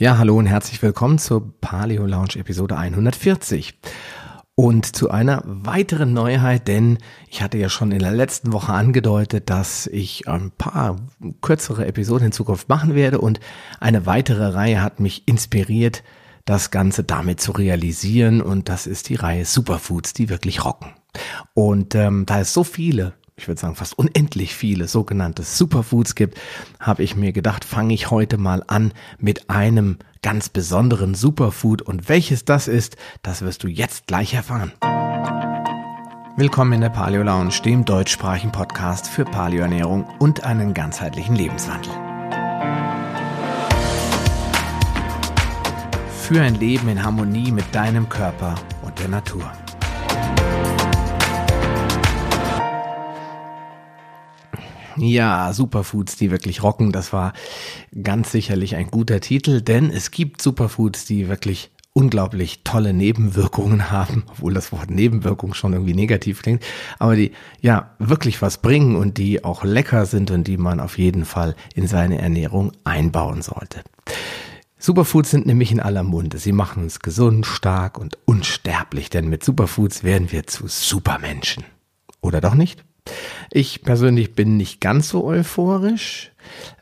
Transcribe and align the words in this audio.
Ja, 0.00 0.16
hallo 0.16 0.38
und 0.38 0.46
herzlich 0.46 0.80
willkommen 0.80 1.18
zur 1.18 1.52
Paleo 1.60 2.06
Lounge 2.06 2.36
Episode 2.36 2.76
140. 2.76 3.74
Und 4.54 4.94
zu 4.94 5.10
einer 5.10 5.42
weiteren 5.44 6.12
Neuheit, 6.12 6.68
denn 6.68 6.98
ich 7.28 7.42
hatte 7.42 7.58
ja 7.58 7.68
schon 7.68 7.90
in 7.90 7.98
der 7.98 8.12
letzten 8.12 8.52
Woche 8.52 8.72
angedeutet, 8.72 9.50
dass 9.50 9.88
ich 9.88 10.28
ein 10.28 10.52
paar 10.52 11.00
kürzere 11.40 11.84
Episoden 11.84 12.26
in 12.26 12.32
Zukunft 12.32 12.68
machen 12.68 12.94
werde 12.94 13.20
und 13.20 13.40
eine 13.80 14.06
weitere 14.06 14.46
Reihe 14.46 14.82
hat 14.82 15.00
mich 15.00 15.26
inspiriert, 15.26 16.04
das 16.44 16.70
Ganze 16.70 17.02
damit 17.02 17.40
zu 17.40 17.50
realisieren 17.50 18.40
und 18.40 18.68
das 18.68 18.86
ist 18.86 19.08
die 19.08 19.16
Reihe 19.16 19.44
Superfoods, 19.44 20.12
die 20.12 20.28
wirklich 20.28 20.64
rocken. 20.64 20.92
Und 21.54 21.96
ähm, 21.96 22.24
da 22.24 22.38
es 22.38 22.54
so 22.54 22.62
viele 22.62 23.14
ich 23.38 23.46
würde 23.46 23.60
sagen 23.60 23.76
fast 23.76 23.96
unendlich 23.96 24.54
viele 24.54 24.88
sogenannte 24.88 25.44
Superfoods 25.44 26.14
gibt, 26.14 26.38
habe 26.80 27.02
ich 27.04 27.16
mir 27.16 27.32
gedacht, 27.32 27.64
fange 27.64 27.94
ich 27.94 28.10
heute 28.10 28.36
mal 28.36 28.64
an 28.66 28.92
mit 29.18 29.48
einem 29.48 29.98
ganz 30.22 30.48
besonderen 30.48 31.14
Superfood 31.14 31.80
und 31.80 32.08
welches 32.08 32.44
das 32.44 32.66
ist, 32.66 32.96
das 33.22 33.42
wirst 33.42 33.62
du 33.62 33.68
jetzt 33.68 34.08
gleich 34.08 34.34
erfahren. 34.34 34.72
Willkommen 36.36 36.74
in 36.74 36.80
der 36.80 36.90
Paleo 36.90 37.22
Lounge, 37.22 37.54
dem 37.64 37.84
deutschsprachigen 37.84 38.52
Podcast 38.52 39.08
für 39.08 39.24
Paleoernährung 39.24 40.04
und 40.18 40.44
einen 40.44 40.74
ganzheitlichen 40.74 41.36
Lebenswandel. 41.36 41.92
Für 46.22 46.42
ein 46.42 46.56
Leben 46.56 46.88
in 46.88 47.02
Harmonie 47.02 47.52
mit 47.52 47.74
deinem 47.74 48.08
Körper 48.08 48.56
und 48.82 48.98
der 48.98 49.08
Natur. 49.08 49.50
Ja, 54.98 55.52
Superfoods, 55.52 56.16
die 56.16 56.30
wirklich 56.30 56.62
rocken, 56.62 56.92
das 56.92 57.12
war 57.12 57.32
ganz 58.02 58.32
sicherlich 58.32 58.76
ein 58.76 58.90
guter 58.90 59.20
Titel, 59.20 59.60
denn 59.60 59.90
es 59.90 60.10
gibt 60.10 60.42
Superfoods, 60.42 61.04
die 61.04 61.28
wirklich 61.28 61.70
unglaublich 61.92 62.60
tolle 62.62 62.92
Nebenwirkungen 62.92 63.90
haben, 63.90 64.24
obwohl 64.28 64.54
das 64.54 64.70
Wort 64.70 64.90
Nebenwirkung 64.90 65.54
schon 65.54 65.72
irgendwie 65.72 65.94
negativ 65.94 66.42
klingt, 66.42 66.62
aber 66.98 67.16
die 67.16 67.32
ja 67.60 67.90
wirklich 67.98 68.40
was 68.40 68.58
bringen 68.58 68.94
und 68.94 69.18
die 69.18 69.42
auch 69.42 69.64
lecker 69.64 70.06
sind 70.06 70.30
und 70.30 70.46
die 70.46 70.58
man 70.58 70.78
auf 70.78 70.98
jeden 70.98 71.24
Fall 71.24 71.56
in 71.74 71.88
seine 71.88 72.18
Ernährung 72.18 72.72
einbauen 72.84 73.42
sollte. 73.42 73.82
Superfoods 74.78 75.30
sind 75.30 75.46
nämlich 75.46 75.72
in 75.72 75.80
aller 75.80 76.04
Munde. 76.04 76.38
Sie 76.38 76.52
machen 76.52 76.84
uns 76.84 77.00
gesund, 77.00 77.46
stark 77.46 77.98
und 77.98 78.16
unsterblich, 78.26 79.10
denn 79.10 79.28
mit 79.28 79.42
Superfoods 79.42 80.04
werden 80.04 80.30
wir 80.30 80.46
zu 80.46 80.68
Supermenschen. 80.68 81.64
Oder 82.20 82.40
doch 82.40 82.54
nicht? 82.54 82.84
Ich 83.50 83.82
persönlich 83.82 84.34
bin 84.34 84.56
nicht 84.56 84.80
ganz 84.80 85.08
so 85.08 85.24
euphorisch, 85.24 86.32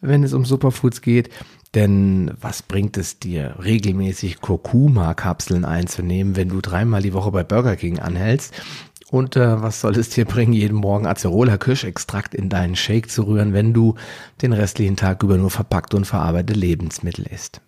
wenn 0.00 0.22
es 0.22 0.32
um 0.32 0.44
Superfoods 0.44 1.00
geht. 1.02 1.30
Denn 1.74 2.32
was 2.40 2.62
bringt 2.62 2.96
es 2.96 3.18
dir, 3.18 3.56
regelmäßig 3.62 4.40
Kurkuma-Kapseln 4.40 5.64
einzunehmen, 5.64 6.34
wenn 6.34 6.48
du 6.48 6.60
dreimal 6.62 7.02
die 7.02 7.12
Woche 7.12 7.30
bei 7.30 7.44
Burger 7.44 7.76
King 7.76 7.98
anhältst? 7.98 8.54
Und 9.10 9.36
äh, 9.36 9.62
was 9.62 9.80
soll 9.80 9.96
es 9.98 10.08
dir 10.08 10.24
bringen, 10.24 10.52
jeden 10.52 10.76
Morgen 10.76 11.06
Acerola 11.06 11.58
Kirschextrakt 11.58 12.34
in 12.34 12.48
deinen 12.48 12.76
Shake 12.76 13.10
zu 13.10 13.24
rühren, 13.24 13.52
wenn 13.52 13.72
du 13.72 13.94
den 14.42 14.52
restlichen 14.52 14.96
Tag 14.96 15.22
über 15.22 15.36
nur 15.36 15.50
verpackt 15.50 15.94
und 15.94 16.06
verarbeitete 16.06 16.58
Lebensmittel 16.58 17.26
isst? 17.26 17.60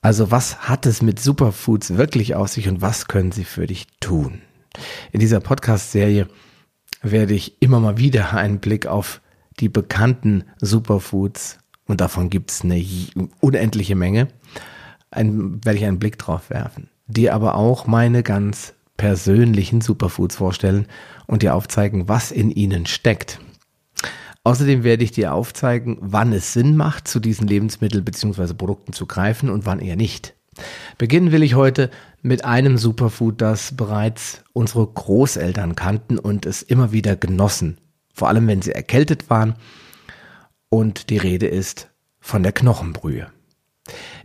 Also 0.00 0.30
was 0.30 0.68
hat 0.68 0.86
es 0.86 1.00
mit 1.00 1.20
Superfoods 1.20 1.96
wirklich 1.96 2.34
auf 2.34 2.48
sich 2.48 2.68
und 2.68 2.82
was 2.82 3.06
können 3.06 3.32
sie 3.32 3.44
für 3.44 3.66
dich 3.66 3.86
tun? 4.00 4.42
In 5.12 5.20
dieser 5.20 5.40
Podcast-Serie 5.40 6.28
werde 7.04 7.34
ich 7.34 7.60
immer 7.60 7.80
mal 7.80 7.98
wieder 7.98 8.34
einen 8.34 8.58
Blick 8.58 8.86
auf 8.86 9.20
die 9.60 9.68
bekannten 9.68 10.44
Superfoods, 10.60 11.58
und 11.86 12.00
davon 12.00 12.30
gibt 12.30 12.50
es 12.50 12.62
eine 12.62 12.84
unendliche 13.40 13.94
Menge, 13.94 14.28
ein, 15.10 15.64
werde 15.64 15.78
ich 15.78 15.84
einen 15.84 15.98
Blick 15.98 16.18
drauf 16.18 16.50
werfen, 16.50 16.88
die 17.06 17.30
aber 17.30 17.54
auch 17.54 17.86
meine 17.86 18.22
ganz 18.22 18.74
persönlichen 18.96 19.80
Superfoods 19.80 20.36
vorstellen 20.36 20.86
und 21.26 21.42
dir 21.42 21.54
aufzeigen, 21.54 22.08
was 22.08 22.30
in 22.30 22.50
ihnen 22.50 22.86
steckt. 22.86 23.38
Außerdem 24.44 24.84
werde 24.84 25.04
ich 25.04 25.12
dir 25.12 25.32
aufzeigen, 25.32 25.96
wann 26.00 26.32
es 26.32 26.52
Sinn 26.52 26.76
macht, 26.76 27.08
zu 27.08 27.18
diesen 27.18 27.46
Lebensmitteln 27.46 28.04
bzw. 28.04 28.52
Produkten 28.52 28.92
zu 28.92 29.06
greifen 29.06 29.48
und 29.48 29.64
wann 29.64 29.78
eher 29.80 29.96
nicht. 29.96 30.33
Beginnen 30.98 31.32
will 31.32 31.42
ich 31.42 31.54
heute 31.54 31.90
mit 32.22 32.44
einem 32.44 32.78
Superfood, 32.78 33.40
das 33.40 33.76
bereits 33.76 34.44
unsere 34.52 34.86
Großeltern 34.86 35.76
kannten 35.76 36.18
und 36.18 36.46
es 36.46 36.62
immer 36.62 36.92
wieder 36.92 37.16
genossen, 37.16 37.78
vor 38.12 38.28
allem 38.28 38.46
wenn 38.46 38.62
sie 38.62 38.72
erkältet 38.72 39.30
waren. 39.30 39.54
Und 40.68 41.10
die 41.10 41.18
Rede 41.18 41.46
ist 41.46 41.90
von 42.20 42.42
der 42.42 42.52
Knochenbrühe. 42.52 43.28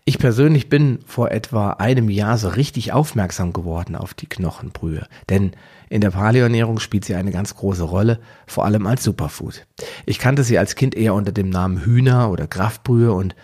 Ich 0.05 0.17
persönlich 0.17 0.69
bin 0.69 0.99
vor 1.05 1.31
etwa 1.31 1.71
einem 1.71 2.09
Jahr 2.09 2.37
so 2.37 2.47
richtig 2.47 2.93
aufmerksam 2.93 3.51
geworden 3.51 3.95
auf 3.95 4.13
die 4.13 4.27
Knochenbrühe, 4.27 5.05
denn 5.29 5.51
in 5.89 6.01
der 6.01 6.11
Paleoernährung 6.11 6.79
spielt 6.79 7.03
sie 7.03 7.15
eine 7.15 7.31
ganz 7.31 7.55
große 7.55 7.83
Rolle, 7.83 8.19
vor 8.47 8.65
allem 8.65 8.87
als 8.87 9.03
Superfood. 9.03 9.67
Ich 10.05 10.17
kannte 10.17 10.43
sie 10.43 10.57
als 10.57 10.75
Kind 10.75 10.95
eher 10.95 11.13
unter 11.13 11.31
dem 11.31 11.49
Namen 11.49 11.83
Hühner 11.83 12.31
oder 12.31 12.47
Kraftbrühe 12.47 13.11
und 13.11 13.35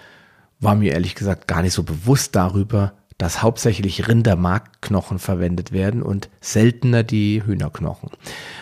war 0.65 0.75
mir 0.75 0.93
ehrlich 0.93 1.15
gesagt 1.15 1.47
gar 1.47 1.61
nicht 1.61 1.73
so 1.73 1.83
bewusst 1.83 2.35
darüber, 2.35 2.93
dass 3.17 3.41
hauptsächlich 3.41 4.07
Rindermarkknochen 4.07 5.19
verwendet 5.19 5.71
werden 5.71 6.01
und 6.01 6.29
seltener 6.41 7.03
die 7.03 7.43
Hühnerknochen. 7.45 8.09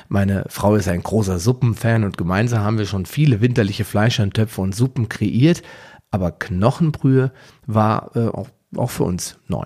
Meine 0.10 0.46
Frau 0.48 0.76
ist 0.76 0.88
ein 0.88 1.02
großer 1.02 1.40
Suppenfan 1.40 2.04
und 2.04 2.18
gemeinsam 2.18 2.64
haben 2.64 2.78
wir 2.78 2.86
schon 2.86 3.08
viele 3.08 3.42
winterliche 3.42 3.84
Fleischerntöpfe 3.84 4.62
und 4.62 4.76
Suppen 4.76 5.10
kreiert, 5.10 5.64
aber 6.12 6.32
Knochenbrühe 6.32 7.32
war 7.66 8.16
äh, 8.16 8.28
auch, 8.28 8.50
auch 8.78 8.92
für 8.92 9.04
uns 9.06 9.38
neu. 9.48 9.66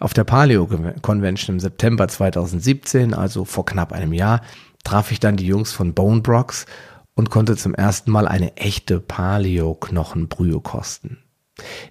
Auf 0.00 0.14
der 0.14 0.24
Paleo 0.24 0.68
Convention 1.02 1.56
im 1.56 1.60
September 1.60 2.08
2017, 2.08 3.14
also 3.14 3.44
vor 3.44 3.64
knapp 3.64 3.92
einem 3.92 4.12
Jahr, 4.12 4.42
traf 4.84 5.12
ich 5.12 5.20
dann 5.20 5.36
die 5.36 5.46
Jungs 5.46 5.72
von 5.72 5.94
Bone 5.94 6.20
Brocks 6.20 6.66
und 7.14 7.30
konnte 7.30 7.56
zum 7.56 7.74
ersten 7.74 8.10
Mal 8.10 8.28
eine 8.28 8.56
echte 8.56 9.00
Paleo-Knochenbrühe 9.00 10.60
kosten. 10.60 11.18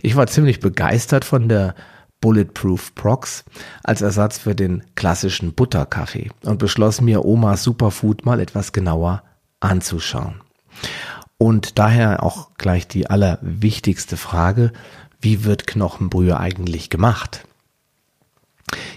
Ich 0.01 0.15
war 0.15 0.27
ziemlich 0.27 0.59
begeistert 0.59 1.25
von 1.25 1.49
der 1.49 1.75
Bulletproof 2.21 2.95
Prox 2.95 3.43
als 3.83 4.01
Ersatz 4.01 4.39
für 4.39 4.55
den 4.55 4.83
klassischen 4.95 5.53
Butterkaffee 5.53 6.31
und 6.43 6.57
beschloss 6.57 7.01
mir 7.01 7.25
Omas 7.25 7.63
Superfood 7.63 8.25
mal 8.25 8.39
etwas 8.39 8.71
genauer 8.71 9.23
anzuschauen. 9.59 10.41
Und 11.37 11.77
daher 11.77 12.23
auch 12.23 12.51
gleich 12.57 12.87
die 12.87 13.09
allerwichtigste 13.09 14.17
Frage, 14.17 14.71
wie 15.19 15.43
wird 15.43 15.67
Knochenbrühe 15.67 16.39
eigentlich 16.39 16.89
gemacht? 16.89 17.45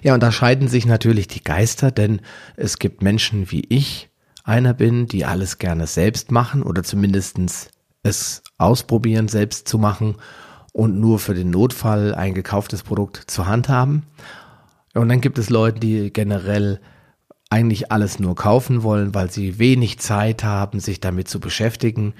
Ja, 0.02 0.14
und 0.14 0.22
da 0.22 0.32
scheiden 0.32 0.68
sich 0.68 0.86
natürlich 0.86 1.28
die 1.28 1.42
Geister, 1.42 1.90
denn 1.90 2.20
es 2.56 2.78
gibt 2.78 3.02
Menschen 3.02 3.50
wie 3.50 3.64
ich, 3.68 4.08
einer 4.44 4.72
bin, 4.72 5.06
die 5.06 5.24
alles 5.24 5.58
gerne 5.58 5.86
selbst 5.86 6.30
machen 6.30 6.62
oder 6.62 6.82
zumindestens 6.82 7.68
es 8.02 8.42
ausprobieren, 8.56 9.28
selbst 9.28 9.68
zu 9.68 9.78
machen 9.78 10.16
und 10.72 11.00
nur 11.00 11.18
für 11.18 11.34
den 11.34 11.50
Notfall 11.50 12.14
ein 12.14 12.34
gekauftes 12.34 12.82
Produkt 12.82 13.24
zur 13.26 13.46
Hand 13.46 13.68
haben. 13.68 14.04
Und 14.94 15.08
dann 15.08 15.20
gibt 15.20 15.38
es 15.38 15.50
Leute, 15.50 15.80
die 15.80 16.12
generell 16.12 16.80
eigentlich 17.50 17.90
alles 17.90 18.18
nur 18.18 18.34
kaufen 18.34 18.82
wollen, 18.82 19.14
weil 19.14 19.30
sie 19.30 19.58
wenig 19.58 19.98
Zeit 19.98 20.44
haben, 20.44 20.80
sich 20.80 21.00
damit 21.00 21.28
zu 21.28 21.40
beschäftigen. 21.40 22.14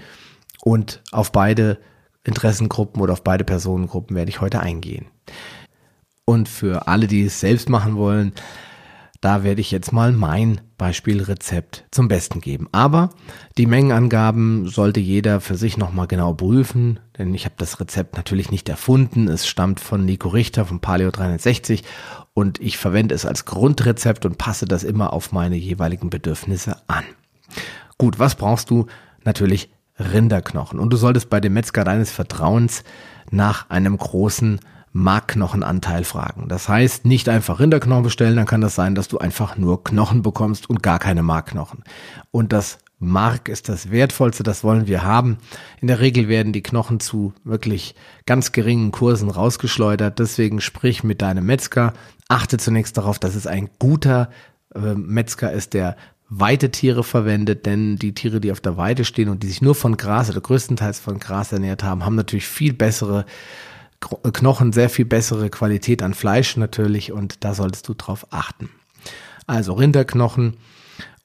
Und 0.63 1.03
auf 1.13 1.33
beide 1.33 1.79
Interessengruppen 2.25 3.01
oder 3.03 3.13
auf 3.13 3.25
beide 3.25 3.45
Personengruppen 3.45 4.17
werde 4.17 4.31
ich 4.31 4.41
heute 4.41 4.61
eingehen. 4.61 5.07
Und 6.25 6.49
für 6.49 6.89
alle, 6.89 7.07
die 7.07 7.25
es 7.25 7.41
selbst 7.41 7.69
machen 7.69 7.97
wollen, 7.97 8.33
da 9.21 9.43
werde 9.43 9.61
ich 9.61 9.71
jetzt 9.71 9.93
mal 9.93 10.13
mein 10.13 10.61
Beispielrezept 10.77 11.87
zum 11.91 12.07
Besten 12.09 12.41
geben. 12.41 12.69
Aber 12.71 13.11
die 13.57 13.67
Mengenangaben 13.67 14.69
sollte 14.69 15.01
jeder 15.01 15.41
für 15.41 15.57
sich 15.57 15.77
nochmal 15.77 16.07
genau 16.07 16.35
prüfen, 16.35 17.01
denn 17.19 17.35
ich 17.35 17.45
habe 17.45 17.57
das 17.59 17.81
Rezept 17.81 18.17
natürlich 18.17 18.51
nicht 18.51 18.69
erfunden. 18.69 19.27
Es 19.29 19.49
stammt 19.49 19.81
von 19.81 20.05
Nico 20.05 20.29
Richter 20.29 20.65
von 20.65 20.81
Paleo 20.81 21.11
360 21.11 21.83
und 22.33 22.61
ich 22.61 22.79
verwende 22.79 23.15
es 23.15 23.27
als 23.27 23.45
Grundrezept 23.45 24.25
und 24.25 24.39
passe 24.39 24.67
das 24.67 24.85
immer 24.85 25.13
auf 25.13 25.33
meine 25.33 25.57
jeweiligen 25.57 26.11
Bedürfnisse 26.11 26.77
an. 26.87 27.05
Gut, 27.97 28.21
was 28.21 28.37
brauchst 28.37 28.71
du? 28.71 28.87
Natürlich 29.25 29.71
Rinderknochen. 29.99 30.79
Und 30.79 30.93
du 30.93 30.97
solltest 30.97 31.29
bei 31.29 31.41
dem 31.41 31.55
Metzger 31.55 31.83
deines 31.83 32.13
Vertrauens 32.13 32.85
nach 33.31 33.69
einem 33.69 33.97
großen 33.97 34.61
Markknochenanteil 34.93 36.05
fragen. 36.05 36.49
Das 36.49 36.69
heißt, 36.69 37.05
nicht 37.05 37.29
einfach 37.29 37.61
Rinderknochen 37.61 38.03
bestellen, 38.03 38.37
dann 38.37 38.47
kann 38.47 38.61
das 38.61 38.75
sein, 38.75 38.95
dass 38.95 39.09
du 39.09 39.19
einfach 39.19 39.57
nur 39.57 39.85
Knochen 39.85 40.23
bekommst 40.23 40.69
und 40.69 40.83
gar 40.83 40.99
keine 40.99 41.23
Markknochen. 41.23 41.85
Und 42.31 42.53
das 42.53 42.79
Mark 43.01 43.49
ist 43.49 43.69
das 43.69 43.91
Wertvollste, 43.91 44.43
das 44.43 44.65
wollen 44.65 44.89
wir 44.89 45.05
haben. 45.05 45.39
In 45.81 45.87
der 45.87 46.01
Regel 46.01 46.29
werden 46.29 46.53
die 46.53 46.63
Knochen 46.63 46.99
zu 46.99 47.33
wirklich 47.45 47.95
ganz 48.27 48.51
geringen 48.51 48.91
Kursen 48.91 49.31
rausgeschleudert. 49.31 50.19
Deswegen 50.19 50.61
sprich 50.61 51.05
mit 51.05 51.23
deinem 51.23 51.47
Metzger. 51.47 51.93
Achte 52.29 52.59
zunächst 52.59 52.99
darauf, 52.99 53.21
dass 53.21 53.37
es 53.37 53.47
ein 53.47 53.71
guter 53.79 54.31
äh, 54.75 54.95
Metzger 54.95 55.53
ist, 55.53 55.75
der 55.75 55.97
Weite 56.31 56.71
Tiere 56.71 57.05
verwendet, 57.05 57.65
denn 57.65 57.97
die 57.97 58.13
Tiere, 58.13 58.41
die 58.41 58.53
auf 58.53 58.61
der 58.61 58.77
Weide 58.77 59.05
stehen 59.07 59.31
und 59.31 59.43
die 59.43 59.47
sich 59.47 59.63
nur 59.63 59.75
von 59.75 59.97
Gras 59.97 60.29
oder 60.29 60.43
größtenteils 60.43 60.99
von 60.99 61.19
Gras 61.19 61.53
ernährt 61.53 61.83
haben, 61.83 62.05
haben 62.05 62.17
natürlich 62.17 62.47
viel 62.47 62.75
bessere 62.75 63.25
Knochen 64.01 64.73
sehr 64.73 64.91
viel 64.91 65.05
bessere 65.05 65.51
Qualität 65.51 66.03
an 66.03 66.15
Fleisch 66.15 66.57
natürlich 66.57 67.13
und 67.13 67.45
da 67.45 67.55
solltest 67.55 67.89
du 67.89 67.95
drauf 67.95 68.27
achten. 68.31 68.71
Also 69.47 69.73
Rinderknochen 69.73 70.57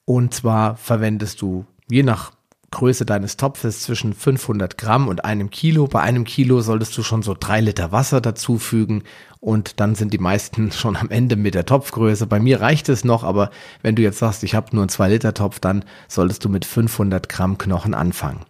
und 0.04 0.34
zwar 0.34 0.76
verwendest 0.76 1.40
du 1.40 1.66
je 1.88 2.02
nach 2.02 2.32
Größe 2.74 3.06
deines 3.06 3.36
Topfes 3.36 3.82
zwischen 3.82 4.12
500 4.14 4.76
Gramm 4.76 5.06
und 5.06 5.24
einem 5.24 5.50
Kilo. 5.50 5.86
Bei 5.86 6.00
einem 6.00 6.24
Kilo 6.24 6.60
solltest 6.60 6.98
du 6.98 7.04
schon 7.04 7.22
so 7.22 7.36
drei 7.38 7.60
Liter 7.60 7.92
Wasser 7.92 8.20
dazufügen 8.20 9.04
und 9.38 9.78
dann 9.78 9.94
sind 9.94 10.12
die 10.12 10.18
meisten 10.18 10.72
schon 10.72 10.96
am 10.96 11.08
Ende 11.08 11.36
mit 11.36 11.54
der 11.54 11.66
Topfgröße. 11.66 12.26
Bei 12.26 12.40
mir 12.40 12.60
reicht 12.60 12.88
es 12.88 13.04
noch, 13.04 13.22
aber 13.22 13.50
wenn 13.82 13.94
du 13.94 14.02
jetzt 14.02 14.18
sagst, 14.18 14.42
ich 14.42 14.56
habe 14.56 14.74
nur 14.74 14.82
einen 14.82 14.88
2 14.88 15.08
Liter 15.08 15.34
Topf, 15.34 15.60
dann 15.60 15.84
solltest 16.08 16.44
du 16.44 16.48
mit 16.48 16.64
500 16.64 17.28
Gramm 17.28 17.58
Knochen 17.58 17.94
anfangen. 17.94 18.40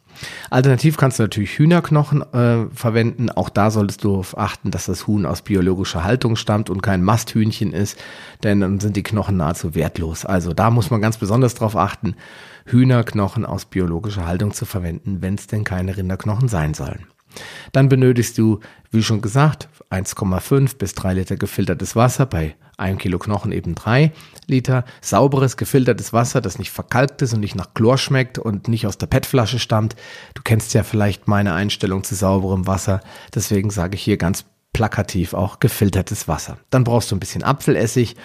Alternativ 0.51 0.97
kannst 0.97 1.19
du 1.19 1.25
natürlich 1.25 1.59
Hühnerknochen 1.59 2.23
äh, 2.33 2.67
verwenden. 2.75 3.31
Auch 3.31 3.49
da 3.49 3.71
solltest 3.71 4.05
du 4.05 4.11
darauf 4.11 4.39
achten, 4.39 4.71
dass 4.71 4.87
das 4.87 5.07
Huhn 5.07 5.27
aus 5.27 5.43
biologischer 5.43 6.05
Haltung 6.05 6.37
stammt 6.37 6.71
und 6.71 6.83
kein 6.83 7.03
Masthühnchen 7.03 7.73
ist, 7.73 7.99
denn 8.43 8.61
dann 8.61 8.81
sind 8.81 8.97
die 8.97 9.03
Knochen 9.03 9.37
nahezu 9.37 9.75
wertlos. 9.75 10.25
Also 10.25 10.53
da 10.53 10.71
muss 10.71 10.91
man 10.91 11.01
ganz 11.01 11.19
besonders 11.19 11.55
darauf 11.55 11.77
achten, 11.77 12.17
Hühnerknochen 12.67 13.45
aus 13.45 13.67
biologischer 13.67 14.27
Haltung 14.27 14.53
zu 14.53 14.65
verwenden, 14.65 15.21
wenn 15.21 15.35
es 15.35 15.47
denn 15.47 15.65
keine 15.65 15.97
Rinderknochen 15.97 16.49
sein 16.49 16.75
sollen. 16.75 17.07
Dann 17.73 17.89
benötigst 17.89 18.39
du, 18.39 18.61
wie 18.91 19.03
schon 19.03 19.21
gesagt, 19.21 19.69
1,5 19.91 20.79
bis 20.79 20.95
3 20.95 21.15
Liter 21.15 21.37
gefiltertes 21.37 21.97
Wasser, 21.97 22.27
bei 22.27 22.55
einem 22.77 22.99
Kilo 22.99 23.19
Knochen 23.19 23.53
eben 23.53 23.75
3 23.75 24.13
Liter. 24.47 24.85
Sauberes 25.01 25.57
gefiltertes 25.57 26.13
Wasser, 26.13 26.41
das 26.41 26.59
nicht 26.59 26.71
verkalkt 26.71 27.23
ist 27.23 27.35
und 27.35 27.41
nicht 27.41 27.55
nach 27.55 27.75
Chlor 27.75 27.99
schmeckt 27.99 28.39
und 28.39 28.69
nicht 28.69 28.87
aus 28.87 28.99
der 28.99 29.07
PET-Flasche 29.07 29.59
stammt. 29.59 29.97
Du 30.35 30.43
kennst 30.43 30.75
ja 30.75 30.83
vielleicht 30.83 31.29
meine 31.29 31.55
Einstellung 31.55 32.05
zu 32.05 32.15
sauberem 32.15 32.67
Wasser, 32.67 33.01
deswegen 33.35 33.71
sage 33.71 33.95
ich 33.95 34.03
hier 34.03 34.17
ganz 34.17 34.45
plakativ 34.73 35.35
auch 35.35 35.61
gefiltertes 35.61 36.29
Wasser. 36.29 36.59
Dann 36.71 36.85
brauchst 36.85 37.11
du 37.11 37.17
ein 37.17 37.21
bisschen 37.21 37.43
Apfelessig, 37.43 38.17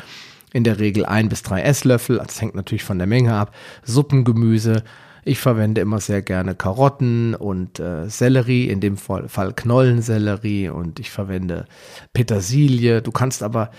in 0.51 0.63
der 0.63 0.79
Regel 0.79 1.05
ein 1.05 1.29
bis 1.29 1.43
drei 1.43 1.61
Esslöffel, 1.61 2.17
das 2.17 2.41
hängt 2.41 2.55
natürlich 2.55 2.83
von 2.83 2.97
der 2.97 3.07
Menge 3.07 3.35
ab. 3.35 3.53
Suppengemüse, 3.83 4.83
ich 5.23 5.39
verwende 5.39 5.81
immer 5.81 5.99
sehr 5.99 6.21
gerne 6.21 6.55
Karotten 6.55 7.35
und 7.35 7.79
äh, 7.79 8.09
Sellerie, 8.09 8.67
in 8.67 8.79
dem 8.79 8.97
Fall 8.97 9.53
Knollensellerie 9.53 10.69
und 10.69 10.99
ich 10.99 11.11
verwende 11.11 11.65
Petersilie. 12.13 13.01
Du 13.01 13.11
kannst 13.11 13.43
aber 13.43 13.69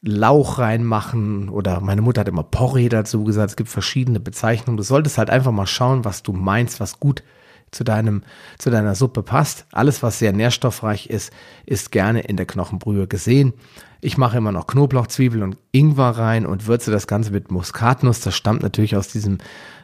Lauch 0.00 0.58
reinmachen 0.58 1.48
oder 1.48 1.80
meine 1.80 2.02
Mutter 2.02 2.20
hat 2.20 2.28
immer 2.28 2.44
Porree 2.44 2.88
dazu 2.88 3.24
gesagt. 3.24 3.50
Es 3.50 3.56
gibt 3.56 3.68
verschiedene 3.68 4.20
Bezeichnungen. 4.20 4.76
Du 4.76 4.84
solltest 4.84 5.18
halt 5.18 5.30
einfach 5.30 5.50
mal 5.50 5.66
schauen, 5.66 6.04
was 6.04 6.22
du 6.22 6.32
meinst, 6.32 6.78
was 6.78 7.00
gut 7.00 7.24
zu 7.70 7.84
deinem, 7.84 8.22
zu 8.58 8.70
deiner 8.70 8.94
Suppe 8.94 9.22
passt. 9.22 9.66
Alles, 9.72 10.02
was 10.02 10.18
sehr 10.18 10.32
nährstoffreich 10.32 11.10
ist, 11.10 11.32
ist 11.66 11.90
gerne 11.92 12.20
in 12.20 12.36
der 12.36 12.46
Knochenbrühe 12.46 13.06
gesehen. 13.06 13.52
Ich 14.00 14.16
mache 14.16 14.38
immer 14.38 14.52
noch 14.52 14.68
Knoblauch, 14.68 15.08
Zwiebel 15.08 15.42
und 15.42 15.56
Ingwer 15.72 16.10
rein 16.10 16.46
und 16.46 16.66
würze 16.66 16.90
das 16.90 17.06
Ganze 17.06 17.32
mit 17.32 17.50
Muskatnuss. 17.50 18.20
Das 18.20 18.36
stammt 18.36 18.62
natürlich 18.62 18.96
aus 18.96 19.08
diesem 19.08 19.38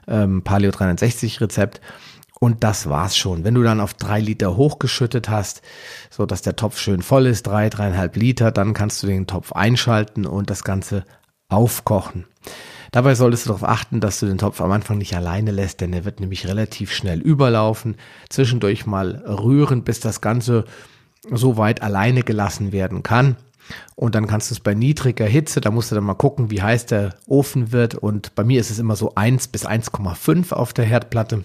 ähm, 0.07 0.43
Paleo 0.43 0.71
360 0.71 1.41
Rezept. 1.41 1.81
Und 2.41 2.65
das 2.65 2.89
war's 2.89 3.17
schon. 3.17 3.45
Wenn 3.45 3.55
du 3.55 3.63
dann 3.63 3.81
auf 3.81 3.95
drei 3.95 4.21
Liter 4.21 4.57
hochgeschüttet 4.57 5.29
hast, 5.29 5.63
so 6.11 6.27
dass 6.27 6.43
der 6.43 6.57
Topf 6.57 6.79
schön 6.79 7.03
voll 7.03 7.27
ist, 7.27 7.47
drei, 7.47 7.71
dreieinhalb 7.71 8.17
Liter, 8.17 8.51
dann 8.51 8.75
kannst 8.75 9.03
du 9.03 9.07
den 9.07 9.27
Topf 9.27 9.53
einschalten 9.53 10.27
und 10.27 10.51
das 10.51 10.65
Ganze 10.65 11.05
aufkochen. 11.49 12.27
Dabei 12.91 13.15
solltest 13.15 13.47
du 13.47 13.49
darauf 13.49 13.69
achten, 13.69 14.01
dass 14.01 14.21
du 14.21 14.27
den 14.27 14.39
Topf 14.39 14.61
am 14.61 14.71
Anfang 14.71 14.99
nicht 14.99 15.17
alleine 15.17 15.51
lässt, 15.51 15.81
denn 15.81 15.93
er 15.93 16.05
wird 16.05 16.21
nämlich 16.21 16.47
relativ 16.47 16.93
schnell 16.93 17.21
überlaufen. 17.21 17.97
Zwischendurch 18.29 18.87
mal 18.87 19.17
rühren, 19.27 19.83
bis 19.83 20.01
das 20.01 20.21
Ganze 20.21 20.65
so 21.31 21.57
weit 21.57 21.83
alleine 21.83 22.23
gelassen 22.23 22.71
werden 22.71 23.03
kann. 23.03 23.37
Und 23.97 24.15
dann 24.15 24.27
kannst 24.27 24.51
du 24.51 24.55
es 24.55 24.61
bei 24.61 24.75
niedriger 24.75 25.27
Hitze, 25.27 25.61
da 25.61 25.71
musst 25.71 25.91
du 25.91 25.95
dann 25.95 26.05
mal 26.05 26.15
gucken, 26.15 26.51
wie 26.51 26.63
heiß 26.63 26.87
der 26.87 27.15
Ofen 27.27 27.73
wird. 27.73 27.95
Und 27.95 28.35
bei 28.35 28.45
mir 28.45 28.61
ist 28.61 28.71
es 28.71 28.79
immer 28.79 28.95
so 28.95 29.15
1 29.15 29.49
bis 29.49 29.67
1,5 29.67 30.53
auf 30.53 30.73
der 30.73 30.85
Herdplatte. 30.85 31.45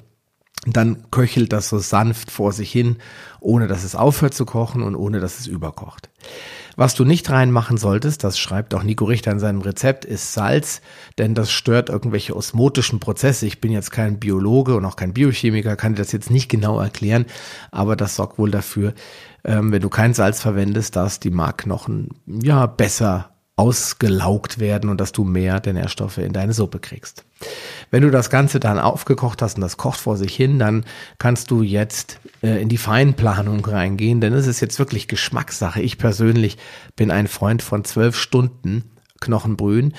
Dann 0.66 1.10
köchelt 1.10 1.54
das 1.54 1.70
so 1.70 1.80
sanft 1.80 2.32
vor 2.32 2.52
sich 2.52 2.70
hin, 2.72 2.98
ohne 3.40 3.68
dass 3.68 3.86
es 3.86 3.96
aufhört 3.96 4.34
zu 4.34 4.46
kochen 4.46 4.84
und 4.84 4.96
ohne 4.96 5.22
dass 5.22 5.40
es 5.40 5.48
überkocht. 5.48 6.10
Was 6.76 6.96
du 6.96 7.06
nicht 7.06 7.30
reinmachen 7.30 7.78
solltest, 7.78 8.24
das 8.24 8.38
schreibt 8.38 8.74
auch 8.74 8.84
Nico 8.84 9.06
Richter 9.06 9.32
in 9.32 9.40
seinem 9.40 9.62
Rezept, 9.62 10.06
ist 10.06 10.34
Salz, 10.34 10.82
denn 11.18 11.34
das 11.34 11.52
stört 11.52 11.90
irgendwelche 11.90 12.36
osmotischen 12.36 13.00
Prozesse. 13.00 13.46
Ich 13.46 13.62
bin 13.62 13.72
jetzt 13.72 13.92
kein 13.92 14.20
Biologe 14.20 14.76
und 14.76 14.86
auch 14.86 14.96
kein 14.96 15.14
Biochemiker, 15.14 15.76
kann 15.76 15.94
dir 15.94 16.04
das 16.04 16.12
jetzt 16.12 16.30
nicht 16.30 16.50
genau 16.50 16.80
erklären, 16.80 17.26
aber 17.72 17.96
das 17.96 18.16
sorgt 18.16 18.38
wohl 18.38 18.52
dafür, 18.52 18.94
ähm, 19.44 19.72
wenn 19.72 19.82
du 19.82 19.90
kein 19.90 20.14
Salz 20.14 20.42
verwendest, 20.42 20.96
dass 20.96 21.20
die 21.20 21.32
Markknochen 21.32 22.10
ja 22.26 22.66
besser 22.66 23.32
ausgelaugt 23.60 24.60
werden 24.60 24.90
und 24.90 25.02
dass 25.02 25.12
du 25.12 25.26
mehr 25.26 25.60
der 25.60 25.74
Nährstoffe 25.74 26.18
in 26.20 26.32
deine 26.32 26.54
Suppe 26.54 26.80
kriegst. 26.80 27.26
Wenn 27.92 28.04
du 28.04 28.10
das 28.10 28.30
Ganze 28.30 28.62
dann 28.62 28.80
aufgekocht 28.80 29.42
hast 29.42 29.56
und 29.56 29.62
das 29.62 29.76
kocht 29.76 30.00
vor 30.00 30.16
sich 30.16 30.34
hin, 30.34 30.60
dann 30.60 30.86
kannst 31.18 31.52
du 31.52 31.62
jetzt 31.62 32.22
äh, 32.42 32.62
in 32.62 32.70
die 32.70 32.78
Feinplanung 32.78 33.66
reingehen, 33.66 34.22
denn 34.22 34.32
es 34.32 34.48
ist 34.48 34.62
jetzt 34.62 34.80
wirklich 34.80 35.10
Geschmackssache. 35.10 35.82
Ich 35.82 35.98
persönlich 35.98 36.58
bin 36.96 37.12
ein 37.12 37.28
Freund 37.28 37.62
von 37.62 37.84
zwölf 37.84 38.16
Stunden 38.18 38.92
Knochenbrühen. 39.20 39.94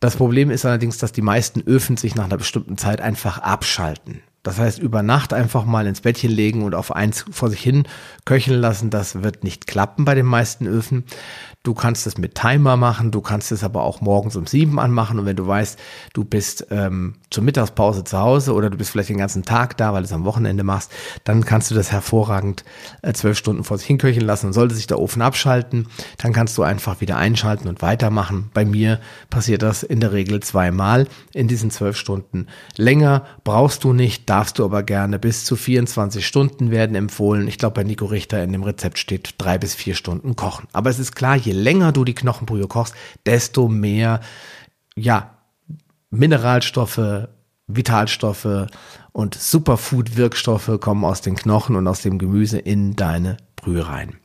Das 0.00 0.16
Problem 0.16 0.50
ist 0.50 0.66
allerdings, 0.66 0.98
dass 0.98 1.12
die 1.12 1.22
meisten 1.22 1.62
Öfen 1.62 1.96
sich 1.96 2.14
nach 2.14 2.26
einer 2.26 2.36
bestimmten 2.36 2.76
Zeit 2.76 3.00
einfach 3.00 3.38
abschalten. 3.38 4.20
Das 4.42 4.58
heißt, 4.58 4.78
über 4.78 5.02
Nacht 5.02 5.32
einfach 5.32 5.64
mal 5.64 5.86
ins 5.86 6.02
Bettchen 6.02 6.30
legen 6.30 6.62
und 6.62 6.74
auf 6.74 6.94
eins 6.94 7.24
vor 7.30 7.50
sich 7.50 7.60
hin 7.60 7.84
köcheln 8.24 8.60
lassen, 8.60 8.90
das 8.90 9.22
wird 9.22 9.44
nicht 9.44 9.66
klappen 9.66 10.04
bei 10.04 10.14
den 10.14 10.26
meisten 10.26 10.66
Öfen. 10.66 11.04
Du 11.68 11.74
kannst 11.74 12.06
es 12.06 12.16
mit 12.16 12.34
Timer 12.34 12.78
machen, 12.78 13.10
du 13.10 13.20
kannst 13.20 13.52
es 13.52 13.62
aber 13.62 13.82
auch 13.82 14.00
morgens 14.00 14.36
um 14.36 14.46
sieben 14.46 14.80
anmachen 14.80 15.18
und 15.18 15.26
wenn 15.26 15.36
du 15.36 15.46
weißt, 15.46 15.78
du 16.14 16.24
bist 16.24 16.66
ähm, 16.70 17.16
zur 17.28 17.44
Mittagspause 17.44 18.04
zu 18.04 18.18
Hause 18.18 18.54
oder 18.54 18.70
du 18.70 18.78
bist 18.78 18.90
vielleicht 18.90 19.10
den 19.10 19.18
ganzen 19.18 19.42
Tag 19.42 19.76
da, 19.76 19.92
weil 19.92 20.00
du 20.00 20.06
es 20.06 20.14
am 20.14 20.24
Wochenende 20.24 20.64
machst, 20.64 20.90
dann 21.24 21.44
kannst 21.44 21.70
du 21.70 21.74
das 21.74 21.92
hervorragend 21.92 22.64
äh, 23.02 23.12
zwölf 23.12 23.36
Stunden 23.36 23.64
vor 23.64 23.76
sich 23.76 23.86
hinköcheln 23.86 24.24
lassen 24.24 24.46
und 24.46 24.54
sollte 24.54 24.74
sich 24.74 24.86
der 24.86 24.98
Ofen 24.98 25.20
abschalten, 25.20 25.88
dann 26.16 26.32
kannst 26.32 26.56
du 26.56 26.62
einfach 26.62 27.02
wieder 27.02 27.18
einschalten 27.18 27.68
und 27.68 27.82
weitermachen. 27.82 28.50
Bei 28.54 28.64
mir 28.64 28.98
passiert 29.28 29.60
das 29.60 29.82
in 29.82 30.00
der 30.00 30.12
Regel 30.12 30.40
zweimal 30.40 31.06
in 31.34 31.48
diesen 31.48 31.70
zwölf 31.70 31.98
Stunden. 31.98 32.46
Länger 32.78 33.26
brauchst 33.44 33.84
du 33.84 33.92
nicht, 33.92 34.30
darfst 34.30 34.58
du 34.58 34.64
aber 34.64 34.84
gerne 34.84 35.18
bis 35.18 35.44
zu 35.44 35.54
24 35.54 36.26
Stunden 36.26 36.70
werden 36.70 36.96
empfohlen. 36.96 37.46
Ich 37.46 37.58
glaube, 37.58 37.74
bei 37.74 37.84
Nico 37.84 38.06
Richter 38.06 38.42
in 38.42 38.52
dem 38.52 38.62
Rezept 38.62 38.98
steht 38.98 39.34
drei 39.36 39.58
bis 39.58 39.74
vier 39.74 39.94
Stunden 39.94 40.34
kochen. 40.34 40.66
Aber 40.72 40.88
es 40.88 40.98
ist 40.98 41.14
klar, 41.14 41.36
je 41.36 41.57
länger 41.58 41.92
du 41.92 42.04
die 42.04 42.14
Knochenbrühe 42.14 42.66
kochst, 42.66 42.94
desto 43.26 43.68
mehr, 43.68 44.20
ja, 44.96 45.34
Mineralstoffe, 46.10 47.28
Vitalstoffe 47.66 48.66
und 49.12 49.34
Superfood-Wirkstoffe 49.34 50.80
kommen 50.80 51.04
aus 51.04 51.20
den 51.20 51.36
Knochen 51.36 51.76
und 51.76 51.86
aus 51.86 52.02
dem 52.02 52.18
Gemüse 52.18 52.58
in 52.58 52.96
deine 52.96 53.36
Brühe 53.56 53.86
rein. 53.86 54.16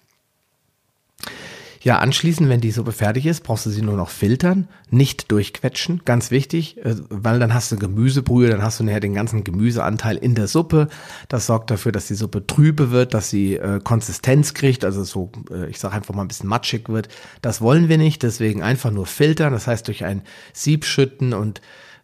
Ja, 1.84 2.00
anschließend, 2.00 2.48
wenn 2.48 2.62
die 2.62 2.72
Suppe 2.72 2.94
fertig 2.94 3.26
ist, 3.26 3.44
brauchst 3.44 3.66
du 3.66 3.70
sie 3.70 3.82
nur 3.82 3.98
noch 3.98 4.10
filtern, 4.10 4.70
nicht 4.90 5.30
durchquetschen, 5.34 6.04
ganz 6.06 6.32
wichtig, 6.32 6.78
äh, 6.78 6.96
weil 7.10 7.40
dann 7.40 7.54
hast 7.54 7.74
du 7.74 7.76
Gemüsebrühe, 7.76 8.50
dann 8.50 8.62
hast 8.62 8.80
du 8.80 8.86
nachher 8.86 9.02
den 9.02 9.14
ganzen 9.14 9.44
Gemüseanteil 9.44 10.16
in 10.16 10.34
der 10.34 10.48
Suppe. 10.48 10.88
Das 11.28 11.46
sorgt 11.46 11.72
dafür, 11.72 11.92
dass 11.92 12.08
die 12.08 12.14
Suppe 12.14 12.48
trübe 12.48 12.92
wird, 12.92 13.14
dass 13.14 13.30
sie 13.30 13.56
äh, 13.58 13.82
Konsistenz 13.84 14.54
kriegt, 14.54 14.86
also 14.86 15.04
so, 15.04 15.34
äh, 15.52 15.70
ich 15.70 15.78
sage 15.78 15.94
einfach 15.94 16.16
mal 16.16 16.22
ein 16.22 16.30
bisschen 16.30 16.48
matschig 16.48 16.88
wird. 16.88 17.10
Das 17.42 17.60
wollen 17.60 17.90
wir 17.90 17.98
nicht, 17.98 18.24
deswegen 18.24 18.64
einfach 18.64 18.92
nur 18.92 19.06
filtern, 19.06 19.52
das 19.52 19.68
heißt 19.68 19.86
durch 19.90 20.06
ein 20.06 20.22
Sieb 20.54 20.86
schütten 20.86 21.34
und 21.34 21.60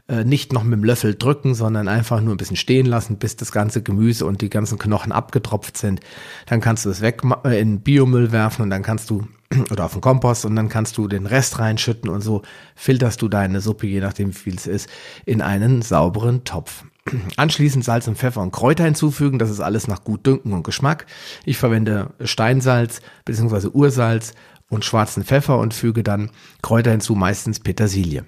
äh, 0.09 0.25
nicht 0.25 0.51
noch 0.51 0.63
mit 0.63 0.73
dem 0.73 0.83
Löffel 0.83 1.15
drücken, 1.15 1.55
sondern 1.55 1.87
einfach 1.87 2.19
nur 2.19 2.33
ein 2.33 2.37
bisschen 2.37 2.57
stehen 2.57 2.85
lassen, 2.85 3.15
bis 3.17 3.37
das 3.37 3.53
ganze 3.53 3.81
Gemüse 3.81 4.25
und 4.25 4.41
die 4.41 4.49
ganzen 4.49 4.77
Knochen 4.77 5.13
abgetropft 5.13 5.77
sind. 5.77 6.01
Dann 6.47 6.59
kannst 6.59 6.83
du 6.83 6.89
es 6.89 6.99
weg 6.99 7.21
äh, 7.45 7.61
in 7.61 7.79
Biomüll 7.79 8.33
werfen 8.33 8.63
und 8.63 8.71
dann 8.71 8.83
kannst 8.83 9.09
du 9.09 9.25
oder 9.71 9.85
auf 9.85 9.93
den 9.93 10.01
Kompost 10.01 10.45
und 10.45 10.55
dann 10.55 10.69
kannst 10.69 10.97
du 10.97 11.07
den 11.07 11.25
Rest 11.25 11.59
reinschütten 11.59 12.09
und 12.09 12.21
so 12.21 12.41
filterst 12.75 13.21
du 13.21 13.27
deine 13.27 13.61
Suppe, 13.61 13.87
je 13.87 13.99
nachdem 13.99 14.29
wie 14.29 14.37
viel 14.37 14.55
es 14.55 14.67
ist, 14.67 14.89
in 15.25 15.41
einen 15.41 15.81
sauberen 15.81 16.43
Topf. 16.43 16.83
Anschließend 17.37 17.83
Salz 17.83 18.07
und 18.07 18.17
Pfeffer 18.17 18.41
und 18.41 18.51
Kräuter 18.51 18.85
hinzufügen, 18.85 19.39
das 19.39 19.49
ist 19.49 19.59
alles 19.59 19.87
nach 19.87 20.03
Gutdünken 20.03 20.53
und 20.53 20.63
Geschmack. 20.63 21.05
Ich 21.45 21.57
verwende 21.57 22.13
Steinsalz 22.23 23.01
bzw. 23.25 23.69
Ursalz 23.73 24.33
und 24.69 24.85
schwarzen 24.85 25.23
Pfeffer 25.23 25.57
und 25.57 25.73
füge 25.73 26.03
dann 26.03 26.29
Kräuter 26.61 26.91
hinzu, 26.91 27.15
meistens 27.15 27.59
Petersilie. 27.59 28.25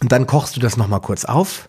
Und 0.00 0.12
dann 0.12 0.26
kochst 0.26 0.56
du 0.56 0.60
das 0.60 0.76
nochmal 0.76 1.00
kurz 1.00 1.24
auf 1.24 1.68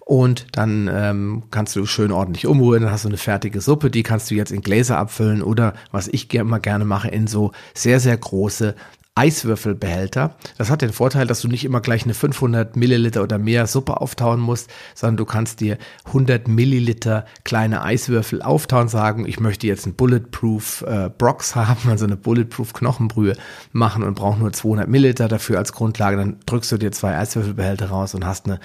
und 0.00 0.46
dann 0.52 0.90
ähm, 0.92 1.42
kannst 1.50 1.76
du 1.76 1.86
schön 1.86 2.12
ordentlich 2.12 2.46
umrühren, 2.46 2.84
dann 2.84 2.92
hast 2.92 3.04
du 3.04 3.08
eine 3.08 3.18
fertige 3.18 3.60
Suppe, 3.60 3.90
die 3.90 4.02
kannst 4.02 4.30
du 4.30 4.34
jetzt 4.34 4.52
in 4.52 4.62
Gläser 4.62 4.98
abfüllen 4.98 5.42
oder 5.42 5.74
was 5.92 6.08
ich 6.08 6.32
immer 6.34 6.60
gerne 6.60 6.84
mache, 6.84 7.08
in 7.08 7.26
so 7.26 7.52
sehr, 7.74 8.00
sehr 8.00 8.16
große 8.16 8.74
Eiswürfelbehälter. 9.18 10.36
Das 10.58 10.70
hat 10.70 10.80
den 10.80 10.92
Vorteil, 10.92 11.26
dass 11.26 11.40
du 11.40 11.48
nicht 11.48 11.64
immer 11.64 11.80
gleich 11.80 12.04
eine 12.04 12.14
500 12.14 12.76
Milliliter 12.76 13.24
oder 13.24 13.36
mehr 13.36 13.66
Suppe 13.66 14.00
auftauen 14.00 14.38
musst, 14.38 14.70
sondern 14.94 15.16
du 15.16 15.24
kannst 15.24 15.58
dir 15.58 15.76
100 16.06 16.46
Milliliter 16.46 17.24
kleine 17.42 17.82
Eiswürfel 17.82 18.42
auftauen, 18.42 18.86
sagen, 18.86 19.26
ich 19.26 19.40
möchte 19.40 19.66
jetzt 19.66 19.86
ein 19.86 19.94
Bulletproof 19.94 20.84
äh, 20.86 21.10
Brox 21.10 21.54
haben, 21.56 21.90
also 21.90 22.04
eine 22.04 22.16
Bulletproof 22.16 22.72
Knochenbrühe 22.72 23.36
machen 23.72 24.04
und 24.04 24.14
brauche 24.14 24.38
nur 24.38 24.52
200 24.52 24.88
Milliliter 24.88 25.26
dafür 25.26 25.58
als 25.58 25.72
Grundlage. 25.72 26.16
Dann 26.16 26.36
drückst 26.46 26.70
du 26.70 26.76
dir 26.76 26.92
zwei 26.92 27.18
Eiswürfelbehälter 27.18 27.88
raus 27.88 28.14
und 28.14 28.24
hast 28.24 28.46
eine 28.46 28.60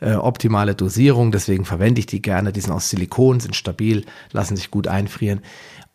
äh, 0.00 0.14
optimale 0.14 0.76
Dosierung. 0.76 1.32
Deswegen 1.32 1.64
verwende 1.64 1.98
ich 1.98 2.06
die 2.06 2.22
gerne. 2.22 2.52
Die 2.52 2.60
sind 2.60 2.72
aus 2.72 2.90
Silikon, 2.90 3.40
sind 3.40 3.56
stabil, 3.56 4.04
lassen 4.30 4.54
sich 4.54 4.70
gut 4.70 4.86
einfrieren 4.86 5.40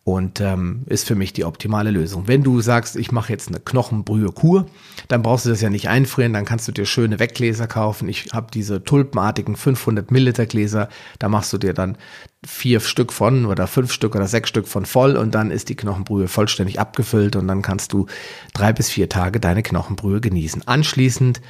und 0.04 0.40
ähm, 0.40 0.82
ist 0.86 1.06
für 1.06 1.14
mich 1.14 1.32
die 1.32 1.44
optimale 1.44 1.92
Lösung. 1.92 2.26
Wenn 2.26 2.42
du 2.42 2.60
sagst, 2.60 2.96
ich 2.96 3.12
mache 3.12 3.32
jetzt 3.32 3.48
eine 3.48 3.60
Knochenbrühe-Kur, 3.60 4.66
dann 5.06 5.22
brauchst 5.22 5.46
du 5.46 5.50
das 5.50 5.60
ja 5.60 5.70
nicht 5.70 5.88
einfrieren, 5.88 6.32
dann 6.32 6.44
kannst 6.44 6.66
du 6.66 6.72
dir 6.72 6.86
schöne 6.86 7.20
Weggläser 7.20 7.68
kaufen. 7.68 8.08
Ich 8.08 8.30
habe 8.32 8.48
diese 8.52 8.82
tulpenartigen 8.82 9.54
500 9.54 10.10
Milliliter 10.10 10.46
Gläser, 10.46 10.88
da 11.20 11.28
machst 11.28 11.52
du 11.52 11.58
dir 11.58 11.72
dann 11.72 11.96
vier 12.44 12.80
Stück 12.80 13.12
von 13.12 13.46
oder 13.46 13.68
fünf 13.68 13.92
Stück 13.92 14.16
oder 14.16 14.26
sechs 14.26 14.48
Stück 14.48 14.66
von 14.66 14.86
voll 14.86 15.16
und 15.16 15.36
dann 15.36 15.52
ist 15.52 15.68
die 15.68 15.76
Knochenbrühe 15.76 16.26
vollständig 16.26 16.80
abgefüllt 16.80 17.36
und 17.36 17.46
dann 17.46 17.62
kannst 17.62 17.92
du 17.92 18.06
drei 18.54 18.72
bis 18.72 18.90
vier 18.90 19.08
Tage 19.08 19.38
deine 19.38 19.62
Knochenbrühe 19.62 20.20
genießen. 20.20 20.66
Anschließend 20.66 21.40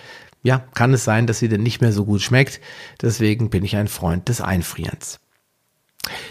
ja, 0.42 0.64
kann 0.75 0.92
es 0.92 1.04
sein, 1.04 1.26
dass 1.26 1.38
sie 1.38 1.49
dann 1.49 1.62
nicht 1.62 1.80
mehr 1.80 1.92
so 1.92 2.04
gut 2.04 2.21
schmeckt. 2.21 2.61
Deswegen 3.00 3.49
bin 3.49 3.64
ich 3.64 3.76
ein 3.76 3.88
Freund 3.88 4.28
des 4.28 4.40
Einfrierens. 4.40 5.21